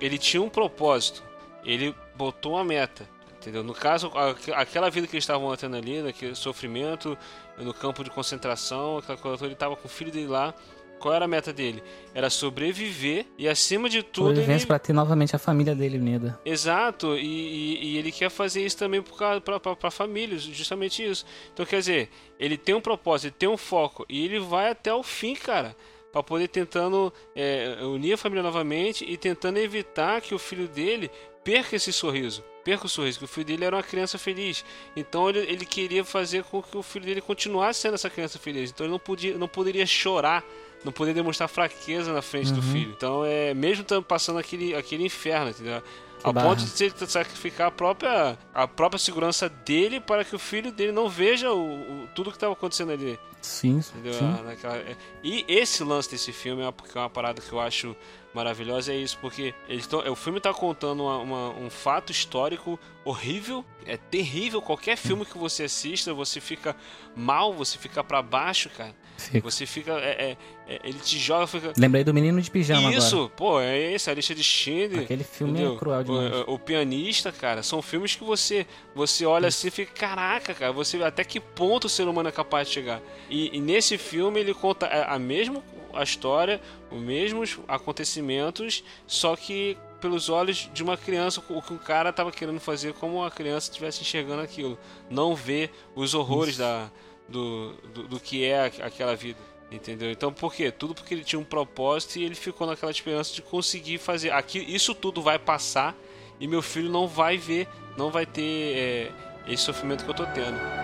[0.00, 1.24] Ele tinha um propósito,
[1.64, 3.04] ele botou uma meta.
[3.44, 3.62] Entendeu?
[3.62, 7.16] No caso, a- aquela vida que eles estavam tendo ali, naquele sofrimento,
[7.58, 10.54] no campo de concentração, aquela coisa toda, ele estava com o filho dele lá.
[10.98, 11.82] Qual era a meta dele?
[12.14, 16.40] Era sobreviver e, acima de tudo, ele, Sobrevivência pra ter novamente a família dele unida.
[16.42, 21.26] Exato, e, e- e ele quer fazer isso também para famílias, justamente isso.
[21.52, 22.08] Então, quer dizer,
[22.40, 25.76] ele tem um propósito, ele tem um foco, e ele vai até o fim, cara,
[26.10, 31.10] para poder tentando é, unir a família novamente e tentando evitar que o filho dele
[31.42, 32.42] perca esse sorriso.
[32.64, 34.64] Perca o sorriso, que o filho dele era uma criança feliz.
[34.96, 38.70] Então ele, ele queria fazer com que o filho dele continuasse sendo essa criança feliz.
[38.70, 40.42] Então ele não, podia, não poderia chorar
[40.84, 42.72] não poder demonstrar fraqueza na frente do Uhum.
[42.72, 42.90] filho.
[42.94, 45.80] Então, é mesmo passando aquele, aquele inferno, entendeu?
[46.20, 46.48] Que A barra.
[46.50, 50.92] ponto de que sacrificar a própria, a própria segurança dele para que o filho dele
[50.92, 53.18] não veja o, o- tudo que estava acontecendo ali.
[53.40, 54.12] Sim, Entendeu?
[54.12, 54.24] sim.
[54.38, 54.94] Ah, naquela- é.
[55.22, 57.96] E esse lance desse filme é uma, é uma parada que eu acho
[58.34, 62.10] maravilhosa, é isso, porque eles tão, é, o filme está contando uma- uma- um fato
[62.10, 64.60] histórico horrível, é terrível.
[64.60, 66.74] Qualquer filme que você assista, você fica
[67.14, 68.94] mal, você fica para baixo, cara.
[69.16, 69.40] Fica.
[69.48, 69.92] Você fica.
[69.92, 70.36] é- é-
[70.74, 71.72] é- ele te joga, fica.
[71.76, 74.86] Lembrei do Menino de Pijama Isso, pô, é isso, a lista de Schindler.
[74.90, 75.02] agora.
[75.04, 75.74] Aquele filme Entendeu?
[75.74, 76.34] é cruel demais.
[76.48, 80.72] O, o pianista, cara, são filmes que você você olha assim e fica, caraca, cara,
[80.72, 83.00] você até que ponto o ser humano é capaz de chegar.
[83.30, 89.36] E, e nesse filme ele conta a, a mesma a história, os mesmos acontecimentos, só
[89.36, 93.30] que pelos olhos de uma criança, o que o cara tava querendo fazer como uma
[93.30, 96.90] criança estivesse enxergando aquilo, não ver os horrores da,
[97.28, 99.38] do, do, do que é aqu- aquela vida.
[99.70, 100.10] Entendeu?
[100.10, 100.70] Então por quê?
[100.70, 104.30] Tudo porque ele tinha um propósito e ele ficou naquela esperança de conseguir fazer.
[104.30, 105.96] Aqui, isso tudo vai passar
[106.38, 109.12] e meu filho não vai ver, não vai ter é,
[109.48, 110.83] esse sofrimento que eu tô tendo.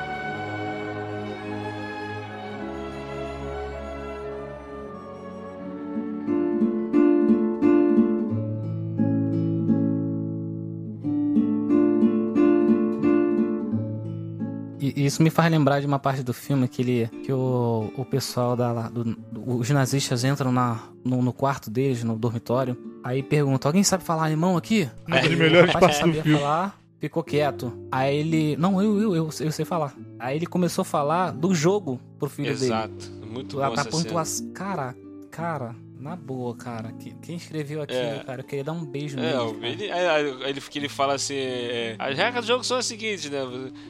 [15.10, 18.56] Isso me faz lembrar de uma parte do filme que, ele, que o, o pessoal
[18.56, 23.82] da, do, os nazistas entram na, no, no quarto deles, no dormitório, Aí pergunta, alguém
[23.82, 24.88] sabe falar alemão aqui?
[25.08, 26.38] Um dos Aí melhores partes do filme.
[26.38, 27.72] falar, ficou quieto.
[27.90, 29.94] Aí ele, não, eu, eu, eu, eu sei falar.
[30.18, 32.66] Aí ele começou a falar do jogo pro filho dele.
[32.66, 33.10] Exato.
[33.26, 33.90] Muito bom da cena.
[33.90, 34.52] pontuação.
[34.52, 34.94] Cara,
[35.30, 36.92] cara, na boa, cara.
[36.92, 38.22] que- Quem escreveu aquilo, É.
[38.24, 39.34] cara, eu queria dar um beijo É, nele.
[39.54, 39.68] cara.
[39.68, 43.30] ele, aí, ele, que ele fala assim: é, as regras do jogo são as seguintes,
[43.30, 43.40] né?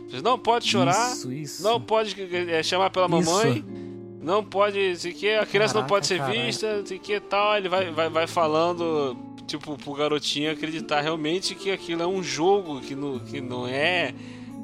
[0.09, 1.63] Você não pode chorar, Isso, isso.
[1.63, 2.15] não pode
[2.51, 3.65] é, chamar pela mamãe,
[4.21, 6.45] não pode, sei que, a criança não Caraca, pode ser caralho.
[6.45, 7.57] vista, sei que tal.
[7.57, 12.81] Ele vai, vai, vai falando, tipo, pro garotinho acreditar realmente que aquilo é um jogo,
[12.81, 14.13] que não, que não é.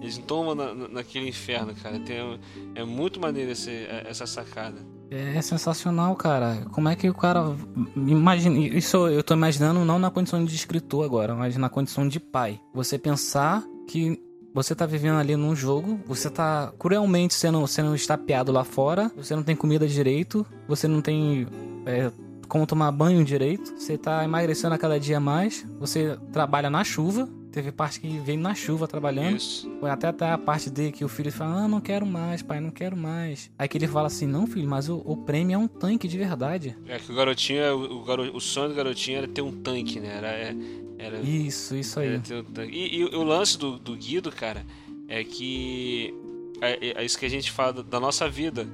[0.02, 1.98] Eles não tomam na, na- naquele inferno, cara.
[2.00, 2.38] Tem,
[2.74, 3.70] é muito maneiro esse,
[4.06, 4.78] essa sacada.
[5.11, 6.66] É sensacional, cara.
[6.73, 7.55] Como é que o cara.
[7.97, 8.59] Imagina.
[8.59, 12.61] Isso eu tô imaginando não na condição de escritor agora, mas na condição de pai.
[12.75, 14.21] Você pensar que
[14.53, 19.37] você tá vivendo ali num jogo, você tá cruelmente sendo, sendo estapeado lá fora, você
[19.37, 21.47] não tem comida direito, você não tem.
[21.85, 22.11] é,
[22.49, 27.29] como tomar banho direito, você tá emagrecendo a cada dia mais, você trabalha na chuva,
[27.57, 29.66] teve parte que veio na chuva trabalhando, Isso.
[29.81, 32.61] foi até, até a parte dele que o filho fala, ah, não quero mais, pai,
[32.61, 33.51] não quero mais.
[33.59, 36.19] Aí que ele fala assim, não, filho, mas o, o prêmio é um tanque de
[36.19, 36.77] verdade.
[36.87, 39.99] É que o garotinho, é- o, garo, o sonho do garotinho era ter um tanque,
[39.99, 40.19] né?
[40.19, 40.57] Era, é-
[40.99, 42.19] era, Isso, isso aí.
[42.19, 42.62] um.
[42.71, 44.62] E, e o lance do, do Guido, cara,
[45.09, 46.12] é que
[46.61, 48.69] é, é isso que a gente fala da- nossa vida,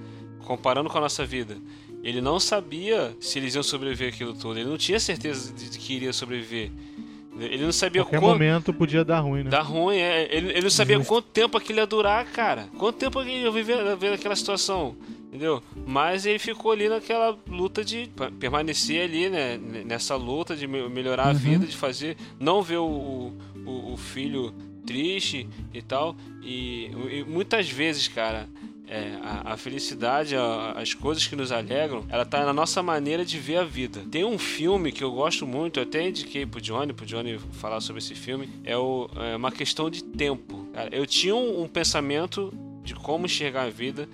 [0.45, 1.57] comparando com a nossa vida.
[2.03, 4.59] Ele não sabia se eles iam sobreviver aquilo tudo.
[4.59, 6.73] Ele não tinha certeza de que iria sobreviver.
[7.47, 8.33] Ele não sabia Qualquer quanto.
[8.33, 9.51] momento podia dar ruim, né?
[9.51, 10.29] Dá ruim, é.
[10.35, 11.09] Ele, ele não sabia Justo.
[11.09, 12.69] quanto tempo aquilo ia durar, cara.
[12.79, 14.97] Quanto tempo ele ia viver, viver naquela situação,
[15.29, 15.63] entendeu?
[15.87, 19.59] Mas ele ficou ali naquela luta de permanecer ali, né?
[19.85, 21.35] Nessa luta de me- melhorar a Uhum.
[21.39, 22.17] vida, de fazer.
[22.39, 23.33] Não ver o,
[23.67, 24.53] o, o filho
[24.87, 26.17] triste e tal.
[26.43, 28.49] E, e muitas vezes, cara.
[28.93, 33.25] É, a, a felicidade, a- as coisas que nos alegram, ela tá na nossa maneira
[33.25, 34.05] de ver a vida.
[34.11, 37.81] Tem um filme que eu gosto muito, eu até indiquei pro Johnny, pro Johnny falar
[37.81, 40.69] sobre esse filme, é, o, é uma questão de tempo.
[40.75, 42.53] Cara, eu tinha um, um pensamento
[42.85, 44.07] de como enxergar a vida,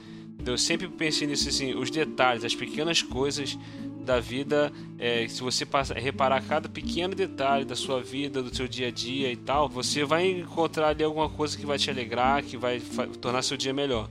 [0.46, 3.58] eu sempre pensei nisso assim, os detalhes, as pequenas coisas
[4.04, 8.66] da vida, é, se você passa, reparar cada pequeno detalhe da sua vida, do seu
[8.66, 12.42] dia a dia e tal, você vai encontrar ali alguma coisa que vai te alegrar,
[12.42, 12.80] que vai
[13.20, 14.08] tornar seu dia melhor.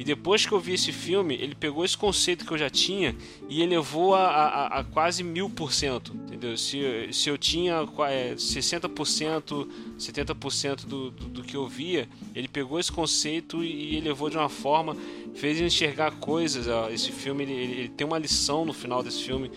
[0.00, 3.14] E depois que eu vi esse filme, ele pegou esse conceito que eu já tinha
[3.50, 6.56] e elevou a, a, a quase mil por cento, entendeu?
[6.56, 6.80] Se,
[7.12, 12.90] se eu tinha é, 60%, 70% do, do, do que eu via, ele pegou esse
[12.90, 14.96] conceito e elevou de uma forma,
[15.34, 16.66] fez enxergar coisas.
[16.66, 19.50] ó, esse filme, ele, ele- ele tem uma lição no final desse filme,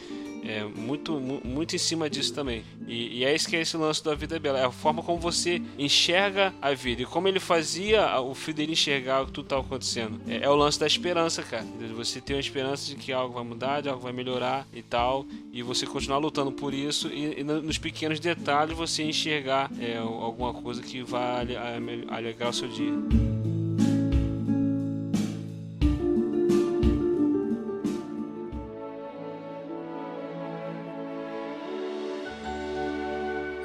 [0.45, 2.63] é, muito, mu- muito em cima disso também.
[2.87, 4.59] E, e é isso que é esse lance da vida bela.
[4.59, 7.01] É a forma como você enxerga a vida.
[7.01, 10.19] E como ele fazia o filho dele enxergar o que estava acontecendo.
[10.27, 11.65] É, é o lance da esperança, cara.
[11.95, 15.25] Você ter uma esperança de que algo vai mudar, de algo vai melhorar e tal.
[15.51, 17.07] E você continuar lutando por isso.
[17.07, 22.05] E, e no- nos pequenos detalhes você enxergar é, alguma coisa que vai ale- ale-
[22.09, 22.91] alegrar o seu dia.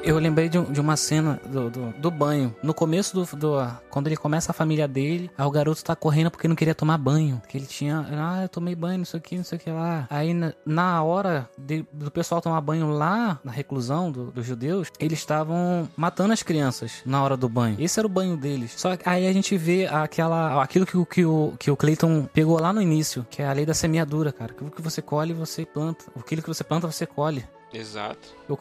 [0.08, 2.56] Eu lembrei de, um- de uma cena do, do, do banho.
[2.62, 3.56] No começo do, do.
[3.90, 6.96] Quando ele começa a família dele, aí o garoto tá correndo porque não queria tomar
[6.96, 7.42] banho.
[7.46, 8.06] Que ele tinha.
[8.10, 10.06] Ah, eu tomei banho, não sei o que, não sei o que lá.
[10.08, 14.88] Aí na, na hora de- do pessoal tomar banho lá, na reclusão do- dos judeus,
[14.98, 17.76] eles estavam matando as crianças na hora do banho.
[17.78, 18.72] Esse era o banho deles.
[18.78, 20.62] Só que aí a gente vê aquela.
[20.62, 23.66] aquilo que, que, o, que o Clayton pegou lá no início, que é a lei
[23.66, 24.52] da semeadura, cara.
[24.52, 26.06] Aquilo que você colhe, você planta.
[26.18, 27.44] Aquilo que você planta, você colhe.
[27.72, 28.34] Exato.
[28.48, 28.56] O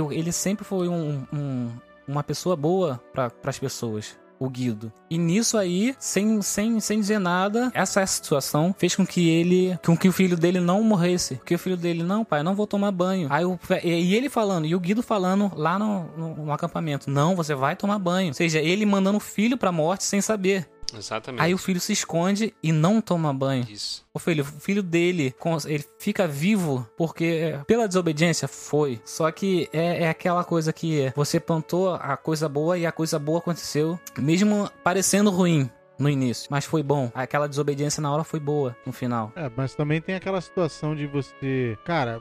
[0.00, 1.70] o, ele sempre foi um, um-
[2.06, 4.16] uma pessoa boa para as pessoas.
[4.38, 4.92] O Guido.
[5.08, 9.78] E nisso aí, sem, sem, sem dizer nada, essa situação fez com que ele.
[9.86, 11.36] com que o filho dele não morresse.
[11.36, 13.28] Porque o filho dele, não, pai, não vou tomar banho.
[13.30, 17.08] Aí o, e e ele falando, e o Guido falando lá no, no, no acampamento:
[17.08, 18.28] Não, você vai tomar banho.
[18.28, 20.68] Ou seja, ele mandando o filho pra morte sem saber.
[20.96, 21.42] Exatamente.
[21.42, 23.66] Aí o filho se esconde e não toma banho.
[23.68, 24.04] Isso.
[24.12, 25.34] O filho, o filho dele,
[25.66, 29.00] ele fica vivo porque é, pela desobediência foi.
[29.04, 33.18] Só que é, é aquela coisa que você plantou a coisa boa e a coisa
[33.18, 37.10] boa aconteceu, mesmo parecendo ruim no início, mas foi bom.
[37.14, 39.32] Aquela desobediência na hora foi boa no final.
[39.36, 41.78] É, mas também tem aquela situação de você.
[41.84, 42.20] Cara,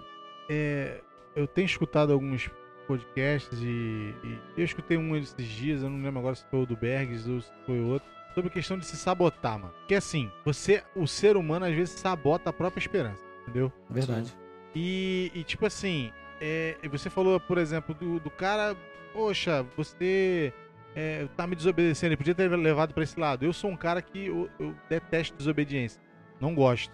[0.49, 1.01] é,
[1.35, 2.49] eu tenho escutado alguns
[2.87, 6.65] podcasts e, e eu escutei um esses dias, eu não lembro agora se foi o
[6.65, 9.73] do Bergs ou se foi outro, sobre a questão de se sabotar, mano.
[9.79, 13.71] Porque assim, você, o ser humano às vezes sabota a própria esperança, entendeu?
[13.89, 14.33] Verdade.
[14.75, 18.75] E, e, tipo assim, é, você falou, por exemplo, do, do cara,
[19.13, 20.53] poxa, você
[20.95, 23.43] é, tá me desobedecendo, ele podia ter levado pra esse lado.
[23.43, 26.01] Eu sou um cara que eu, eu detesto desobediência,
[26.39, 26.93] não gosto.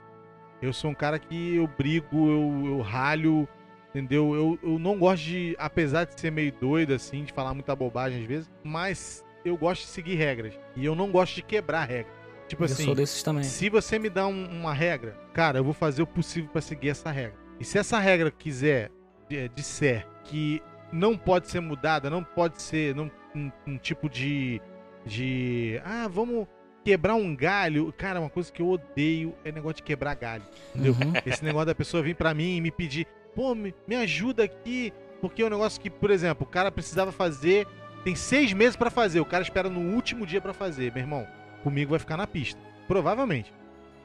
[0.60, 3.48] Eu sou um cara que eu brigo, eu, eu ralho,
[3.90, 4.36] Entendeu?
[4.36, 8.22] Eu, eu não gosto de, apesar de ser meio doido, assim, de falar muita bobagem
[8.22, 10.54] às vezes, mas eu gosto de seguir regras.
[10.76, 12.16] E eu não gosto de quebrar regras.
[12.48, 13.44] Tipo eu assim, sou desses também.
[13.44, 16.90] se você me dá um- uma regra, cara, eu vou fazer o possível pra seguir
[16.90, 17.36] essa regra.
[17.60, 18.90] E se essa regra quiser,
[19.30, 24.62] é, disser que não pode ser mudada, não pode ser não, um, um tipo de.
[25.06, 25.82] de.
[25.84, 26.48] Ah, vamos
[26.84, 27.92] quebrar um galho.
[27.98, 30.44] Cara, uma coisa que eu odeio é negócio de quebrar galho.
[30.74, 30.94] Entendeu?
[30.94, 31.14] Uhum.
[31.26, 34.94] Esse negócio da pessoa vir pra mim e me pedir, pô, me, me ajuda aqui.
[35.20, 37.68] Porque é um negócio que, por exemplo, o cara precisava fazer,
[38.08, 40.94] tem seis meses pra fazer, o cara espera no último dia pra fazer.
[40.94, 41.28] Meu irmão,
[41.62, 42.58] comigo vai ficar na pista.
[42.88, 43.54] Provavelmente.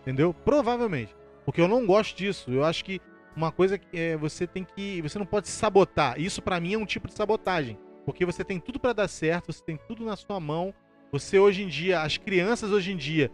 [0.00, 0.34] Entendeu?
[0.34, 1.14] Provavelmente.
[1.44, 2.50] Porque eu não gosto disso.
[2.50, 3.00] Eu acho que
[3.36, 5.00] uma coisa que é, você tem que.
[5.02, 6.20] Você não pode se sabotar.
[6.20, 7.78] Isso pra mim é um tipo de sabotagem.
[8.04, 10.74] Porque você tem tudo pra dar certo, você tem tudo na sua mão.
[11.12, 13.30] Você hoje em dia, as crianças hoje em dia,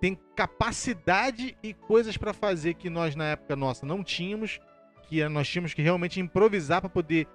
[0.00, 4.60] têm capacidade e coisas pra fazer que nós na época nossa não tínhamos.
[5.08, 7.26] Que nós tínhamos que realmente improvisar pra poder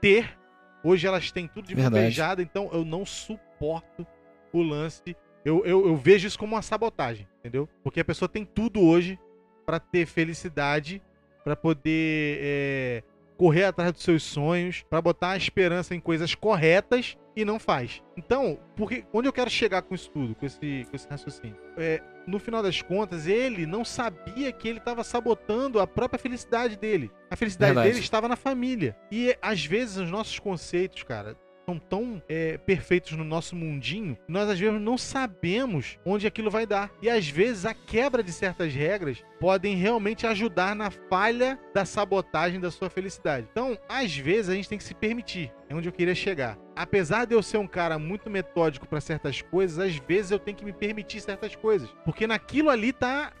[0.00, 0.41] ter.
[0.84, 2.02] Hoje elas têm tudo de Verdade.
[2.04, 4.06] beijada, então eu não suporto
[4.52, 5.16] o lance.
[5.44, 7.68] Eu, eu, eu vejo isso como uma sabotagem, entendeu?
[7.82, 9.18] Porque a pessoa tem tudo hoje
[9.66, 11.02] pra ter felicidade,
[11.44, 13.02] pra poder é,
[13.36, 18.02] correr atrás dos seus sonhos, pra botar a esperança em coisas corretas e não faz.
[18.16, 21.56] Então, porque onde eu quero chegar com isso tudo, com esse, com esse raciocínio?
[21.76, 26.76] É, no final das contas, ele não sabia que ele estava sabotando a própria felicidade
[26.76, 27.10] dele.
[27.30, 27.92] A felicidade Verdade.
[27.92, 28.96] dele estava na família.
[29.10, 34.48] E às vezes os nossos conceitos, cara, são tão é, perfeitos no nosso mundinho, nós
[34.48, 36.90] às vezes não sabemos onde aquilo vai dar.
[37.00, 42.60] E às vezes a quebra de certas regras podem realmente ajudar na falha da sabotagem
[42.60, 43.46] da sua felicidade.
[43.50, 45.52] Então, às vezes a gente tem que se permitir.
[45.68, 46.58] É onde eu queria chegar.
[46.74, 50.56] Apesar de eu ser um cara muito metódico para certas coisas, às vezes eu tenho
[50.56, 53.32] que me permitir certas coisas, porque naquilo ali tá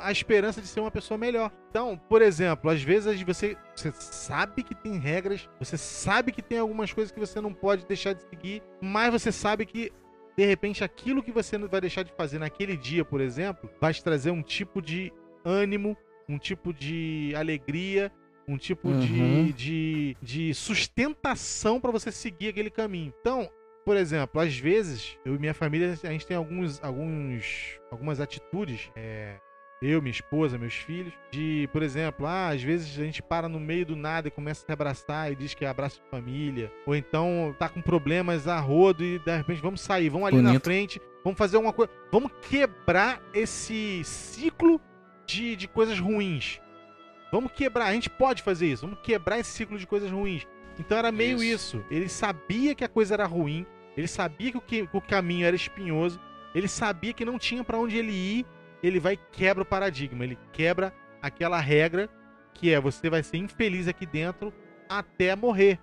[0.00, 1.50] a esperança de ser uma pessoa melhor.
[1.70, 6.58] Então, por exemplo, às vezes você, você sabe que tem regras, você sabe que tem
[6.58, 9.92] algumas coisas que você não pode deixar de seguir, mas você sabe que
[10.36, 14.04] de repente aquilo que você vai deixar de fazer naquele dia, por exemplo, vai te
[14.04, 15.12] trazer um tipo de
[15.44, 15.96] ânimo,
[16.28, 18.12] um tipo de alegria,
[18.48, 19.00] um tipo Uhum.
[19.00, 23.12] de, de, de sustentação para você seguir aquele caminho.
[23.20, 23.48] Então,
[23.84, 28.90] por exemplo, às vezes, eu e minha família, a gente tem alguns, alguns, algumas atitudes,
[28.96, 29.36] é,
[29.82, 33.60] eu, minha esposa, meus filhos, de, por exemplo, ah, às vezes a gente para no
[33.60, 36.72] meio do nada e começa a se abraçar e diz que é abraço de família,
[36.86, 40.48] ou então tá com problemas a rodo e de repente vamos sair, vamos ali na
[40.48, 40.64] Bonito.
[40.64, 44.80] frente, vamos fazer alguma coisa, vamos quebrar esse ciclo
[45.26, 46.58] de, de coisas ruins.
[47.36, 50.46] Vamos quebrar, a gente pode fazer isso, vamos quebrar esse ciclo de coisas ruins.
[50.78, 51.76] Então era meio Isso.
[51.78, 51.84] isso.
[51.90, 53.66] Ele sabia que a coisa era ruim,
[53.96, 56.18] ele sabia que o, que- o caminho era espinhoso,
[56.54, 58.46] ele sabia que não tinha pra onde ele ir,
[58.82, 62.08] ele vai e quebra o paradigma, ele quebra aquela regra
[62.54, 64.52] que é você vai ser infeliz aqui dentro
[64.88, 65.78] até morrer.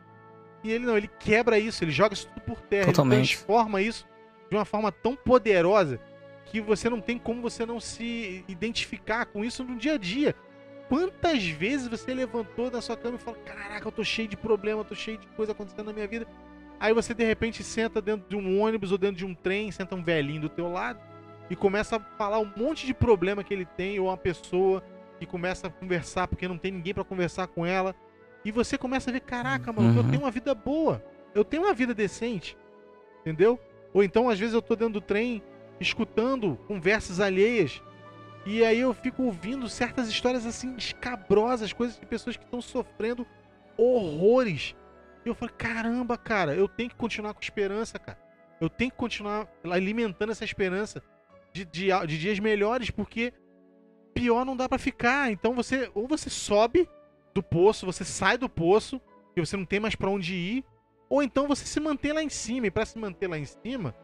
[0.64, 3.18] E ele não, ele quebra isso, ele joga isso tudo por terra, Totalmente.
[3.20, 4.08] ele transforma isso
[4.50, 6.00] de uma forma tão poderosa
[6.46, 10.36] que você não tem como você não se identificar com isso no dia a dia.
[10.94, 14.82] Quantas vezes você levantou da sua cama e falou: Caraca, eu tô cheio de problema,
[14.82, 16.28] eu tô cheio de coisa acontecendo na minha vida.
[16.80, 19.96] Aí você de repente senta dentro de um ônibus ou dentro de um trem, senta
[19.96, 21.00] um velhinho do teu lado
[21.50, 24.84] e começa a falar um monte de problema que ele tem, ou uma pessoa
[25.20, 27.96] que começa a conversar porque não tem ninguém pra conversar com ela.
[28.46, 30.10] E você começa a ver: Caraca, mano, eu Uhum.
[30.12, 32.56] tenho uma vida boa, eu tenho uma vida decente,
[33.22, 33.60] entendeu?
[33.92, 35.42] Ou então, às vezes, eu tô dentro do trem
[35.80, 37.82] escutando conversas alheias.
[38.46, 43.26] E aí eu fico ouvindo certas histórias assim escabrosas, coisas de pessoas que estão sofrendo
[43.78, 44.76] horrores.
[45.26, 48.20] E eu falo, caramba, cara, eu tenho que continuar com esperança, cara.
[48.60, 51.02] Eu tenho que continuar alimentando essa esperança
[51.54, 53.34] de, de, de dias melhores, porque
[54.14, 55.32] pior não dá pra ficar.
[55.32, 56.88] Então você, ou você sobe
[57.34, 59.02] do poço, você sai do poço,
[59.34, 60.66] que você não tem mais pra onde ir,
[61.10, 62.68] ou então você se mantém lá em cima.
[62.68, 63.96] E pra se manter lá em cima,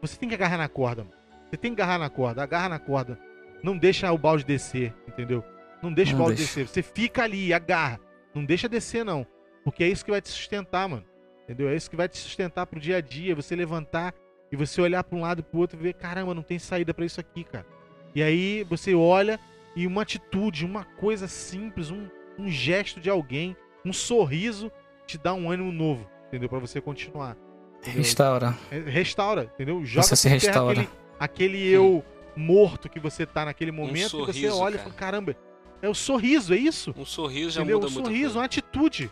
[0.00, 1.04] você tem que agarrar na corda.
[1.04, 1.16] Mano.
[1.48, 3.18] Você tem que agarrar na corda, agarra na corda.
[3.62, 5.44] Não deixa o balde descer, entendeu?
[5.82, 6.60] Não deixa Não o balde deixa.
[6.60, 6.68] descer.
[6.68, 8.00] Você fica ali, agarra.
[8.34, 9.26] Não deixa descer, não.
[9.64, 11.04] Porque é isso que vai te sustentar, mano.
[11.44, 11.68] Entendeu?
[11.68, 13.34] É isso que vai te sustentar pro dia a dia.
[13.34, 14.14] Você levantar
[14.50, 16.92] e você olhar pra um lado e pro outro e ver, caramba, não tem saída
[16.94, 17.66] pra isso aqui, cara.
[18.14, 19.38] E aí você olha
[19.74, 24.70] e uma atitude, uma coisa simples, um, um gesto de alguém, um sorriso
[25.06, 26.48] te dá um ânimo novo, entendeu?
[26.48, 27.36] Pra você continuar.
[27.78, 27.98] entendeu?
[28.02, 28.54] Restaura.
[28.70, 29.84] É, Restaura, entendeu?
[29.84, 30.80] Joga Você se restaura.
[30.80, 30.88] Aquele,
[31.20, 32.04] aquele eu
[32.36, 34.90] morto que você tá naquele momento e você sorriso, olha e cara.
[34.90, 35.36] fala, caramba,
[35.82, 36.94] é o sorriso, é isso?
[36.96, 37.78] Um sorriso já Entendeu?
[37.80, 39.10] muda Um sorriso, uma atitude.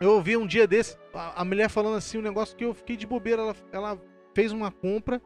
[0.00, 2.96] Eu ouvi um dia desse, a, a mulher falando assim, um negócio que eu fiquei
[2.96, 3.42] de bobeira.
[3.42, 4.02] Ela, ela
[4.34, 5.20] fez uma compra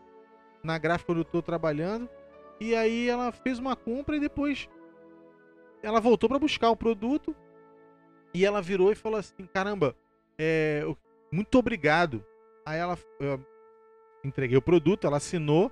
[0.63, 2.09] na gráfica onde eu tô trabalhando.
[2.59, 4.69] E aí ela fez uma compra e depois
[5.83, 7.35] ela voltou pra buscar o produto.
[8.33, 9.95] E ela virou e falou assim: caramba,
[10.39, 10.83] é,
[11.31, 12.25] muito obrigado.
[12.65, 12.97] Aí ela
[14.25, 15.71] entreguei o produto, ela assinou,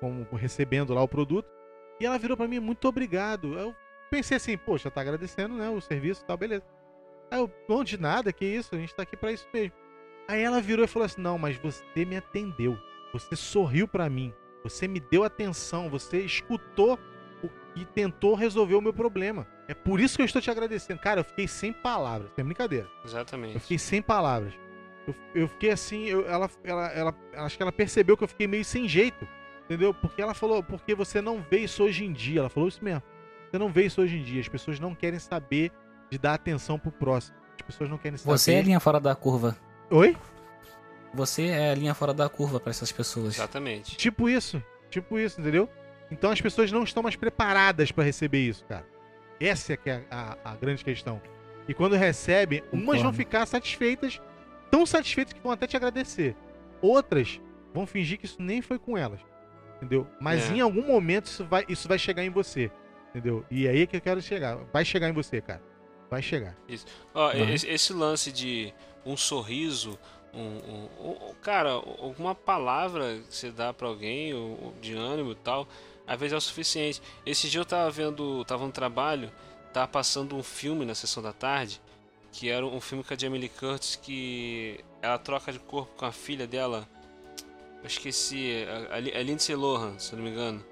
[0.00, 1.48] como recebendo lá o produto,
[2.00, 3.58] e ela virou para mim: muito obrigado.
[3.58, 3.74] Eu
[4.10, 5.68] pensei assim: poxa, tá agradecendo, né?
[5.68, 6.64] O serviço e tal, beleza.
[7.30, 9.72] Aí eu, bom, de nada, que isso, a gente tá aqui para isso mesmo.
[10.28, 12.76] Aí ela virou e falou assim: não, mas você me atendeu,
[13.12, 14.32] você sorriu para mim,
[14.64, 16.98] você me deu atenção, você escutou
[17.76, 19.46] e tentou resolver o meu problema.
[19.68, 21.00] É por isso que eu estou te agradecendo.
[21.00, 22.30] Cara, eu fiquei sem palavras.
[22.34, 22.88] Sem brincadeira.
[23.04, 23.54] Exatamente.
[23.54, 24.52] Eu fiquei sem palavras.
[25.06, 28.46] Eu, eu fiquei assim, eu, ela, ela, ela, acho que ela percebeu que eu fiquei
[28.46, 29.26] meio sem jeito.
[29.70, 29.94] Entendeu?
[29.94, 32.40] Porque ela falou, porque você não vê isso hoje em dia.
[32.40, 33.04] Ela falou isso mesmo.
[33.48, 34.40] Você não vê isso hoje em dia.
[34.40, 35.70] As pessoas não querem saber
[36.10, 37.36] de dar atenção pro próximo.
[37.54, 38.36] As pessoas não querem saber.
[38.36, 39.56] Você é a linha fora da curva.
[39.88, 40.16] Oi?
[41.14, 43.36] Você é a linha fora da curva para essas pessoas.
[43.36, 43.96] Exatamente.
[43.96, 44.60] Tipo isso.
[44.90, 45.68] Tipo isso, entendeu?
[46.10, 48.84] Então as pessoas não estão mais preparadas para receber isso, cara.
[49.38, 51.22] Essa é que é a, a, a grande questão.
[51.68, 54.20] E quando recebem, umas vão ficar satisfeitas,
[54.68, 56.34] tão satisfeitas que vão até te agradecer.
[56.82, 57.40] Outras
[57.72, 59.29] vão fingir que isso nem foi com elas.
[59.80, 60.06] Entendeu?
[60.20, 60.54] Mas é.
[60.54, 62.70] em algum momento isso vai, isso vai chegar em você.
[63.08, 63.44] Entendeu?
[63.50, 64.56] E é aí que eu quero chegar.
[64.72, 65.62] Vai chegar em você, cara.
[66.10, 66.54] Vai chegar.
[66.68, 66.84] Isso.
[67.14, 68.74] Ó, esse, esse, lance de
[69.06, 69.98] um sorriso,
[70.34, 74.32] um, um, um, cara, alguma palavra que você dá para alguém,
[74.80, 75.66] de ânimo e tal,
[76.06, 77.00] às vezes é o suficiente.
[77.24, 79.30] Esse dia eu tava vendo, tava no trabalho,
[79.72, 81.80] tava passando um filme na sessão da tarde,
[82.32, 86.04] que era um filme com a Jamie Lee Curtis que ela troca de corpo com
[86.04, 86.88] a filha dela.
[87.82, 90.64] Eu esqueci, a, a Lindsay Lohan, se não me engano.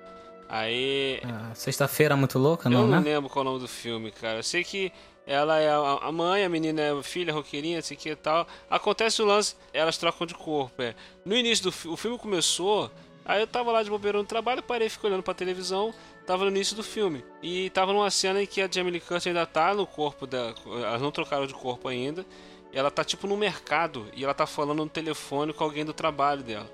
[0.49, 1.21] Aí.
[1.25, 2.81] Ah, Sexta-feira muito louca, não?
[2.81, 3.13] Eu não né?
[3.15, 4.39] lembro qual é o nome do filme, cara.
[4.39, 4.93] Eu sei que
[5.27, 8.47] ela é a mãe, a menina é a filha, roqueirinha, sei que e tal.
[8.71, 10.81] Acontece o lance, elas trocam de corpo.
[10.81, 10.95] É.
[11.25, 12.91] No início do o filme começou
[13.29, 15.93] Aí eu tava lá de bobeira no trabalho, parei, fiquei olhando pra televisão,
[16.27, 17.23] tava no início do filme.
[17.43, 20.55] E tava numa cena em que a Jamie Lee Curtis ainda tá no corpo dela,
[20.65, 22.25] elas não trocaram de corpo ainda.
[22.73, 25.93] E ela tá tipo no mercado e ela tá falando no telefone com alguém do
[25.93, 26.71] trabalho dela.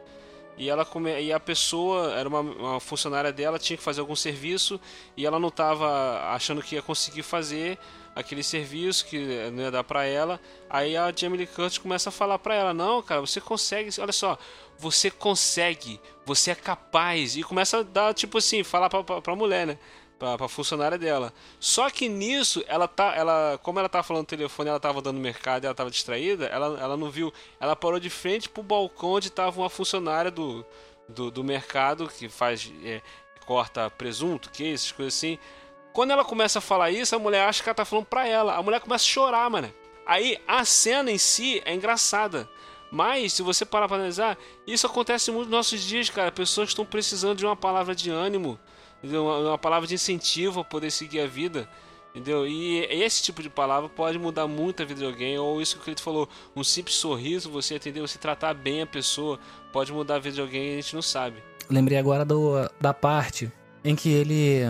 [0.57, 1.21] E ela come...
[1.21, 4.81] e a pessoa era uma, uma funcionária dela, tinha que fazer algum serviço
[5.17, 7.79] e ela não tava achando que ia conseguir fazer
[8.15, 10.41] aquele serviço que não ia dar para ela.
[10.71, 14.13] Aí a Jamie Lee Curtis começa a falar para ela: "Não, cara, você consegue, olha
[14.13, 14.39] só,
[14.79, 17.37] você consegue, você é capaz".
[17.37, 19.79] E começa a dar tipo assim, falar para pra mulher, né?
[20.19, 21.33] Pra, pra funcionária dela.
[21.59, 23.15] Só que nisso, ela tá.
[23.17, 26.79] Ela, como ela tava falando no telefone, ela tava dando mercado ela tava distraída, ela,
[26.81, 27.33] ela não viu.
[27.59, 30.65] Ela parou de frente pro balcão onde tava uma funcionária do,
[31.09, 32.73] do, do mercado que faz.
[32.85, 33.03] É,
[33.45, 35.39] corta presunto, queijo, essas coisas assim.
[35.93, 38.55] Quando ela começa a falar isso, a mulher acha que ela tá falando pra ela.
[38.57, 39.73] A mulher começa a chorar, mano.
[40.07, 42.49] Aí a cena em si é engraçada.
[42.91, 46.31] Mas, se você parar pra analisar, isso acontece muito nos nossos dias, cara.
[46.31, 48.59] Pessoas estão precisando de uma palavra de ânimo,
[49.13, 51.69] uma, uma palavra de incentivo para poder seguir a vida.
[52.15, 52.47] Entendeu?
[52.47, 55.37] E esse tipo de palavra pode mudar muito a vida de alguém.
[55.37, 59.39] Ou isso que ele falou, um simples sorriso, você entender, você tratar bem a pessoa,
[59.73, 61.43] pode mudar a vida de alguém e a gente não sabe.
[61.69, 63.51] Lembrei agora do, da parte
[63.85, 64.61] em que ele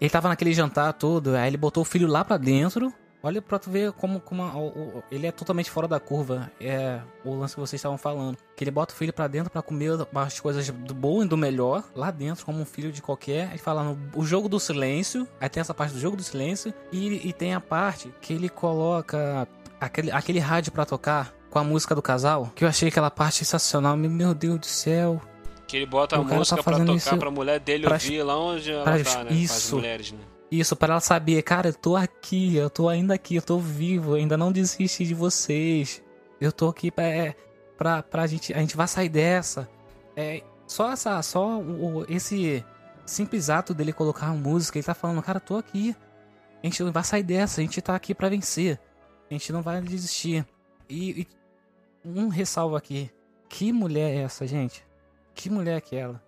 [0.00, 2.92] ele tava naquele jantar todo, aí ele botou o filho lá pra dentro.
[3.22, 6.50] Olha pra tu ver como, como a, o, ele é totalmente fora da curva.
[6.60, 8.36] É o lance que vocês estavam falando.
[8.56, 11.36] Que ele bota o filho pra dentro para comer as coisas do bom e do
[11.36, 13.50] melhor lá dentro, como um filho de qualquer.
[13.50, 15.28] Ele fala no o jogo do silêncio.
[15.40, 16.72] Aí tem essa parte do jogo do silêncio.
[16.90, 19.46] E, e tem a parte que ele coloca
[19.80, 22.50] aquele, aquele rádio para tocar com a música do casal.
[22.54, 23.96] Que eu achei aquela parte sensacional.
[23.96, 25.20] Meu Deus do céu.
[25.66, 28.22] Que ele bota o a tá música tá pra tocar pra mulher dele pra, ouvir
[28.22, 29.32] lá onde ela pra, tá, né?
[29.32, 29.76] Isso.
[29.76, 30.18] mulheres, né?
[30.50, 34.14] Isso, para ela saber, cara, eu tô aqui, eu tô ainda aqui, eu tô vivo,
[34.14, 36.02] ainda não desisti de vocês.
[36.40, 37.36] Eu tô aqui pra, é,
[37.76, 38.52] pra, pra gente.
[38.52, 39.68] A gente vai sair dessa.
[40.16, 41.22] É, só essa.
[41.22, 42.64] Só o, esse
[43.06, 45.94] simples ato dele colocar a música, ele tá falando, cara, eu tô aqui.
[46.62, 48.78] A gente vai sair dessa, a gente tá aqui para vencer.
[49.30, 50.44] A gente não vai desistir.
[50.88, 51.28] E, e
[52.04, 53.10] um ressalvo aqui.
[53.48, 54.84] Que mulher é essa, gente?
[55.40, 56.22] que mulher é aquela?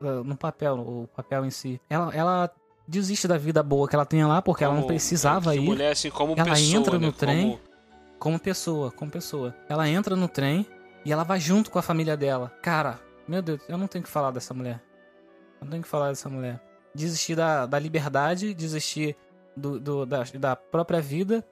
[0.00, 1.80] No papel, o papel em si.
[1.88, 2.52] Ela, ela
[2.88, 5.60] desiste da vida boa que ela tinha lá porque como, ela não precisava ir.
[5.60, 7.14] Mulher, assim, como ela pessoa, entra no né?
[7.16, 7.60] trem como...
[8.18, 9.54] como pessoa, como pessoa.
[9.68, 10.66] Ela entra no trem
[11.04, 12.50] e ela vai junto com a família dela.
[12.62, 14.82] Cara, meu Deus, eu não tenho que falar dessa mulher.
[15.60, 16.60] Eu não tenho que falar dessa mulher.
[16.94, 19.14] Desistir da, da liberdade, desistir
[19.54, 21.44] do, do da, da própria vida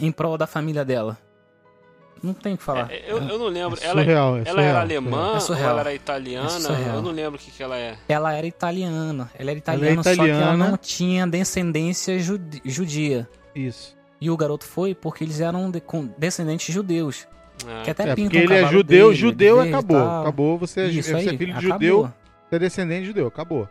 [0.00, 1.16] em prol da família dela.
[2.22, 2.90] Não tem o que falar.
[2.90, 3.78] É, eu, eu não lembro.
[3.80, 6.48] É ela, surreal, é ela surreal, era alemã é ou ela era italiana?
[6.94, 7.96] eu não lembro o que, que ela é.
[8.08, 9.30] Ela era italiana.
[9.38, 10.14] Ela era italiana, ela é italiana.
[10.14, 12.18] só que ela não tinha descendência
[12.64, 13.28] judia.
[13.54, 13.96] Isso.
[14.20, 17.26] E o garoto foi porque eles eram de, com descendentes judeus.
[17.66, 20.20] Ah, que até é, porque um ele é judeu, dele, judeu acabou.
[20.20, 21.72] Acabou, você, é Isso você é filho de acabou.
[21.72, 22.12] judeu,
[22.48, 23.68] você é descendente de judeu, acabou.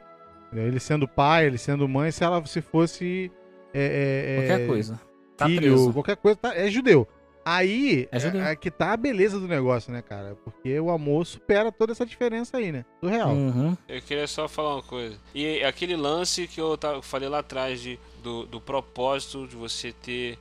[0.54, 3.32] Ele sendo pai, ele sendo mãe, se ela se fosse.
[3.74, 5.00] É, é, Qualquer coisa.
[5.36, 5.94] Tá filho, preso.
[5.94, 7.08] qualquer coisa, tá- é judeu.
[7.50, 10.36] Aí É é, é que tá a beleza do negócio, né, cara?
[10.44, 12.84] Porque o amor supera toda essa diferença aí, né?
[13.00, 13.30] Surreal.
[13.30, 13.78] Uhum.
[13.88, 15.18] Eu queria só falar uma coisa.
[15.34, 20.38] E aquele lance que eu falei lá atrás de, do, do propósito de você ter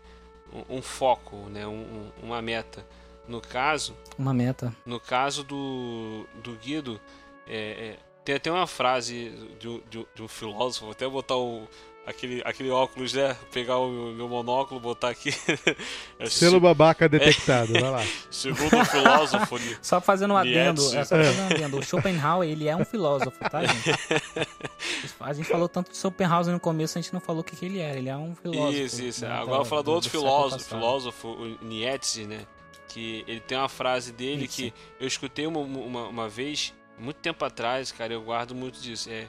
[0.52, 1.66] um, um foco, né?
[1.66, 2.84] Um- um- uma meta.
[3.28, 4.74] No caso, Uma meta.
[4.84, 7.00] no caso do, do Guido,
[7.48, 11.36] é, é, tem até uma frase de, um- de de um filósofo, vou até botar
[11.36, 11.66] o,
[12.06, 13.36] aquele, aquele óculos, né?
[13.52, 15.30] Pegar o meu, meu monóculo, botar aqui.
[16.18, 18.02] É, Selo babaca detectado, vai lá.
[18.30, 19.76] Segundo o filósofo, né?
[19.82, 21.78] Só fazendo um adendo, é só fazendo um adendo.
[21.78, 23.90] O Schopenhauer, ele é um filósofo, tá, gente?
[25.20, 27.66] A gente falou tanto de Schopenhauer no começo, a gente não falou o que, que
[27.66, 27.98] ele era.
[27.98, 28.78] Ele é um filósofo.
[28.78, 29.26] Isso, isso.
[29.26, 32.46] né, Agora vou falar do outro século filósofo, filósofo, o Nietzsche, né?
[32.88, 34.70] Que ele tem uma frase dele Nietzsche.
[34.70, 39.10] que eu escutei uma, uma, uma vez, muito tempo atrás, cara, eu guardo muito disso.
[39.10, 39.26] É,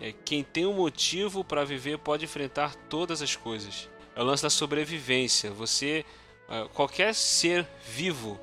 [0.00, 3.88] é quem tem um motivo para viver pode enfrentar todas as coisas.
[4.14, 5.50] É o lance da sobrevivência.
[5.50, 6.04] Você,
[6.48, 8.38] ah, qualquer ser vivo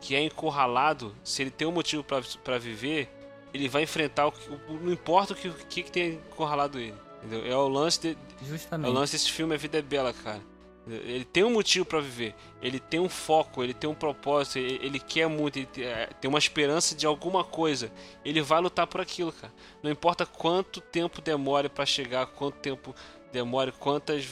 [0.00, 3.08] que é encurralado, se ele tem um motivo para viver,
[3.54, 6.94] ele vai enfrentar o que, não importa o que, o que, que tenha encurralado ele.
[7.22, 7.46] Entendeu?
[7.46, 8.92] É o lance de, é o Justamente.
[8.92, 10.42] lance desse filme A Vida é Bela, cara.
[10.86, 14.78] Ele tem um motivo pra viver, ele tem um foco, ele tem um propósito, ele,
[14.82, 17.90] ele quer muito, ele é, tem uma esperança de alguma coisa.
[18.22, 19.52] Ele vai lutar por aquilo, cara.
[19.82, 22.94] Não importa quanto tempo demore pra chegar, quanto tempo
[23.32, 24.28] demore, quantas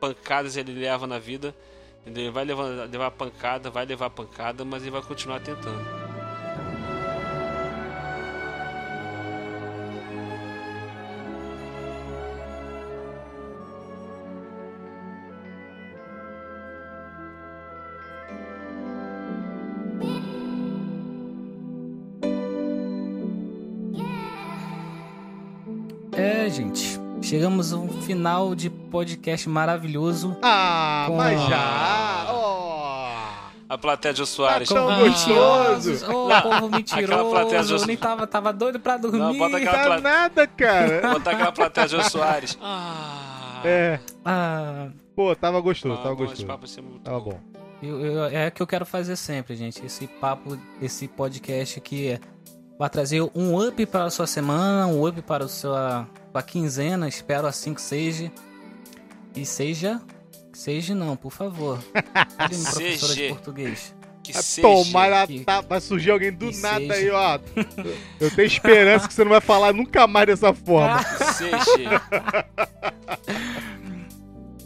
[0.00, 1.54] pancadas ele leva na vida.
[2.06, 6.01] Ele vai levar, levar pancada, vai levar pancada, mas ele vai continuar tentando.
[26.22, 27.00] É, gente.
[27.20, 30.36] Chegamos a um final de podcast maravilhoso.
[30.42, 32.26] Ah, Com- mas já!
[32.30, 33.12] Ó.
[33.68, 34.68] A plateia de Soares.
[34.68, 35.28] Tão Ah, gostoso.
[35.90, 36.02] mentirosos.
[36.04, 37.78] Ô, povo Aquela plateia mentiroso.
[37.78, 39.18] de- Nem tava, tava doido pra dormir.
[39.18, 41.08] Não, bota aquela Tá pla- nada, cara.
[41.12, 42.58] Botar aquela plateia de Soares.
[42.62, 44.00] Ah, É.
[44.24, 46.82] Ah, Pô, tava gostoso, Ah, tava bom, esse gostoso.
[46.82, 47.40] papo Tava bom.
[47.82, 49.84] eu, eu- é o que eu quero fazer sempre, gente.
[49.84, 52.18] Esse papo, esse podcast que
[52.78, 57.08] vai trazer um up para a sua semana, um up para a sua, sua quinzena.
[57.08, 58.30] Espero assim que seja.
[59.34, 60.00] E seja.
[60.52, 61.78] Seja não, por favor.
[61.94, 62.26] Minha
[62.70, 63.28] professora de Seja.
[63.34, 63.94] português.
[64.22, 64.68] Que Vai seja.
[64.68, 66.94] Tomar, que- tá, vai surgir alguém do que nada seja.
[66.94, 67.38] aí, ó.
[68.20, 71.02] Eu tenho esperança que você não vai falar nunca mais dessa forma.
[71.02, 72.02] Que seja.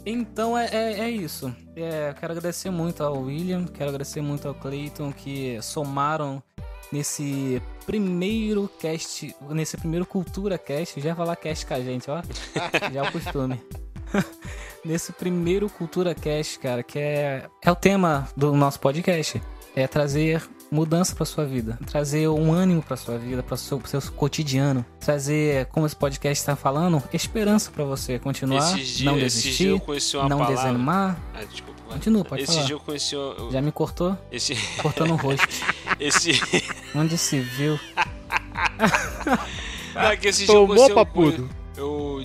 [0.09, 1.53] Então é, é, é isso.
[1.75, 6.41] É, quero agradecer muito ao William, quero agradecer muito ao Clayton que somaram
[6.91, 12.21] nesse primeiro cast, nesse primeiro Cultura Cast, já ia falar cast com a gente, ó.
[12.93, 13.61] já é o costume.
[14.83, 19.41] nesse primeiro Cultura Cast, cara, que é, é o tema do nosso podcast.
[19.75, 23.87] É trazer mudança pra sua vida, trazer um ânimo pra sua vida, para seu, pro
[23.87, 29.43] seu cotidiano, trazer, como esse podcast está falando, esperança pra você continuar, não dias, esses
[29.43, 29.79] desistir não
[30.39, 30.55] palavra.
[30.55, 31.17] desanimar.
[31.33, 31.76] Ah, desculpa.
[31.87, 32.65] Continua, pode Esse falar.
[32.65, 33.15] dia eu conheci.
[33.15, 34.17] o- Já me cortou?
[34.31, 35.47] Esse, Cortando o rosto.
[35.99, 36.31] esse,
[36.95, 37.79] Onde se viu?
[39.95, 41.49] não, é que esse dia eu Tomou, conheci, eu, papudo?
[41.75, 42.23] eu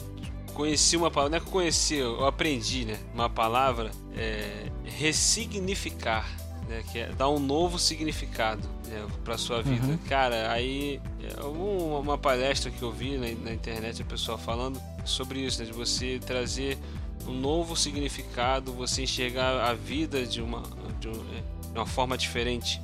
[0.55, 2.99] conheci uma palavra, não é que eu conheci, eu aprendi, né?
[3.15, 6.29] Uma palavra, é, ressignificar,
[6.69, 6.83] né?
[6.93, 9.87] Que é dar um novo significado né, pra sua vida.
[9.87, 9.99] Uhum.
[10.09, 14.81] Cara, aí, é, uma, uma palestra que eu vi na, na internet, a pessoa falando
[15.05, 15.65] sobre isso, né?
[15.67, 16.79] De você trazer
[17.27, 20.63] um novo significado, você enxergar a vida de uma,
[21.01, 21.43] de é,
[21.75, 22.81] uma forma diferente.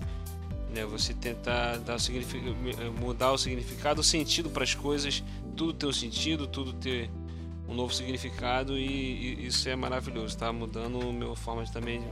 [0.75, 0.85] Né?
[0.87, 2.43] Você tentar dar o signific-
[3.01, 5.23] mudar o significado, o sentido para as coisas,
[5.57, 7.11] tudo ter um sentido, tudo ter
[7.69, 12.03] um novo significado e, e isso é maravilhoso, tá mudando a minha forma de, também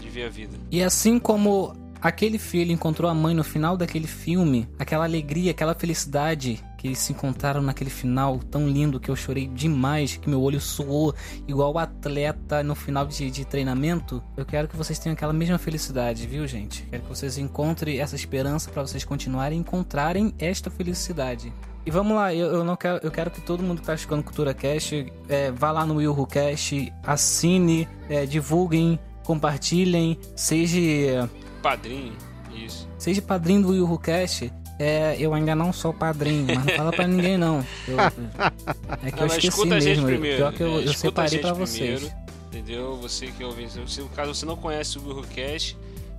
[0.00, 0.56] de ver a vida.
[0.70, 5.74] E assim como aquele filho encontrou a mãe no final daquele filme, aquela alegria, aquela
[5.74, 10.40] felicidade que eles se encontraram naquele final tão lindo que eu chorei demais, que meu
[10.40, 11.14] olho suou
[11.48, 16.26] igual atleta no final de, de treinamento, eu quero que vocês tenham aquela mesma felicidade,
[16.26, 16.82] viu, gente?
[16.90, 21.52] Quero que vocês encontrem essa esperança para vocês continuarem encontrarem esta felicidade.
[21.84, 24.24] E vamos lá, eu, eu não quero, eu quero que todo mundo que tá escutando
[24.24, 31.30] Cultura Cast é, vá lá no Will Cast, assine, é, divulguem, compartilhem, seja
[31.70, 32.12] Padrinho,
[32.54, 32.88] isso.
[32.98, 34.52] Seja padrinho do Will Who Cast.
[34.78, 37.64] É, eu ainda não sou padrinho, mas não fala pra ninguém não.
[37.88, 40.06] Eu- é que Não, eu esqueci mesmo.
[40.06, 40.36] primeiro.
[40.36, 42.00] Pior que eu, eu separei pra vocês.
[42.00, 42.16] primeiro,
[42.48, 42.96] entendeu?
[42.98, 43.72] Você que é ouvinte.
[43.90, 45.76] Se no caso você não conhece o WillWhoCast,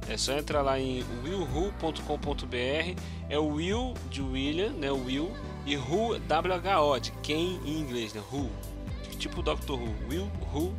[0.09, 2.99] é só entrar lá em willwho.com.br.
[3.29, 4.91] É o Will de William, né?
[4.91, 5.31] O Will.
[5.65, 8.21] E Who, W-H-O, de quem em inglês, né?
[8.31, 8.49] Who.
[9.19, 9.73] Tipo Dr.
[9.73, 9.93] Who.
[10.09, 10.73] Will, Who.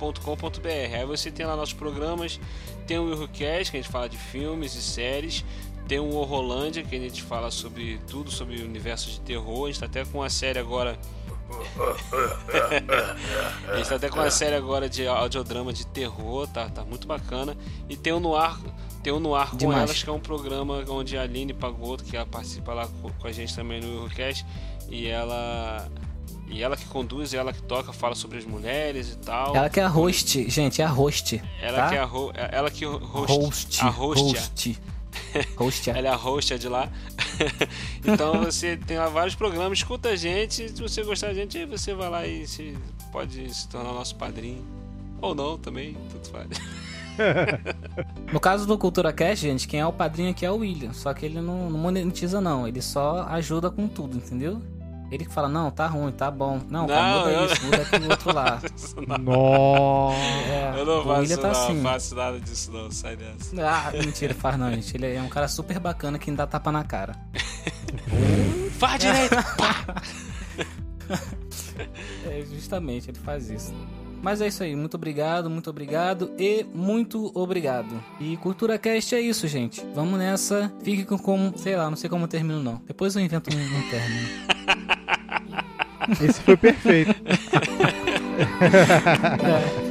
[0.00, 0.96] culturacash.com.br.
[0.96, 2.40] Aí você tem lá nossos programas,
[2.86, 5.44] tem o Eurocast, que a gente fala de filmes e séries,
[5.86, 9.64] tem o Horrorlândia, que a gente fala sobre tudo sobre o universo de terror.
[9.64, 10.98] A gente tá até com uma série agora.
[13.68, 17.06] a gente tá até com uma série agora de audiodrama de terror, tá, tá muito
[17.06, 17.56] bacana.
[17.88, 18.56] E tem o Noir,
[19.02, 19.82] tem o Noir com Demais.
[19.82, 23.26] elas, que é um programa onde a Aline Pagoto, que ela participa lá com com
[23.26, 24.46] a gente também no Eurocast,
[24.88, 25.88] e ela.
[26.50, 29.54] E ela que conduz, ela que toca, fala sobre as mulheres e tal.
[29.56, 31.40] Ela que é a host, gente, é a host.
[31.62, 31.88] Ela tá?
[31.88, 33.80] que é a, ho- ela que host, host.
[33.84, 34.80] a host, host.
[35.56, 35.90] Host.
[35.90, 36.88] ela é a host de lá.
[38.04, 41.66] então você tem lá vários programas, escuta a gente, se você gostar da gente, aí
[41.66, 42.76] você vai lá e se,
[43.12, 44.64] pode se tornar nosso padrinho.
[45.22, 46.48] Ou não também, tudo faz.
[48.32, 50.94] No caso do Cultura Cash, gente, quem é o padrinho aqui é o William.
[50.94, 52.66] Só que ele não, não monetiza, não.
[52.66, 54.62] Ele só ajuda com tudo, entendeu?
[55.10, 56.60] Ele que fala, não, tá ruim, tá bom.
[56.70, 58.60] Não, cara, Não, muda eu- isso, muda aquele outro lá.
[59.20, 60.16] Nossa.
[60.48, 61.82] É, Eu não faço, William tá não, assim.
[61.82, 63.54] faço nada disso não, sai dessa.
[63.60, 64.96] Ah, mentira, faz não, gente.
[64.96, 67.16] Ele é um cara super bacana que não dá tapa na cara.
[68.78, 69.34] Faz direito!
[72.24, 73.74] É, justamente, ele faz isso.
[74.22, 78.02] Mas é isso aí, muito obrigado, muito obrigado e muito obrigado.
[78.20, 79.84] E Cultura Cast é isso, gente.
[79.94, 80.70] Vamos nessa.
[80.82, 82.82] Fique com como, sei lá, não sei como eu termino não.
[82.86, 84.28] Depois eu invento um, um término.
[86.22, 87.14] Esse foi perfeito.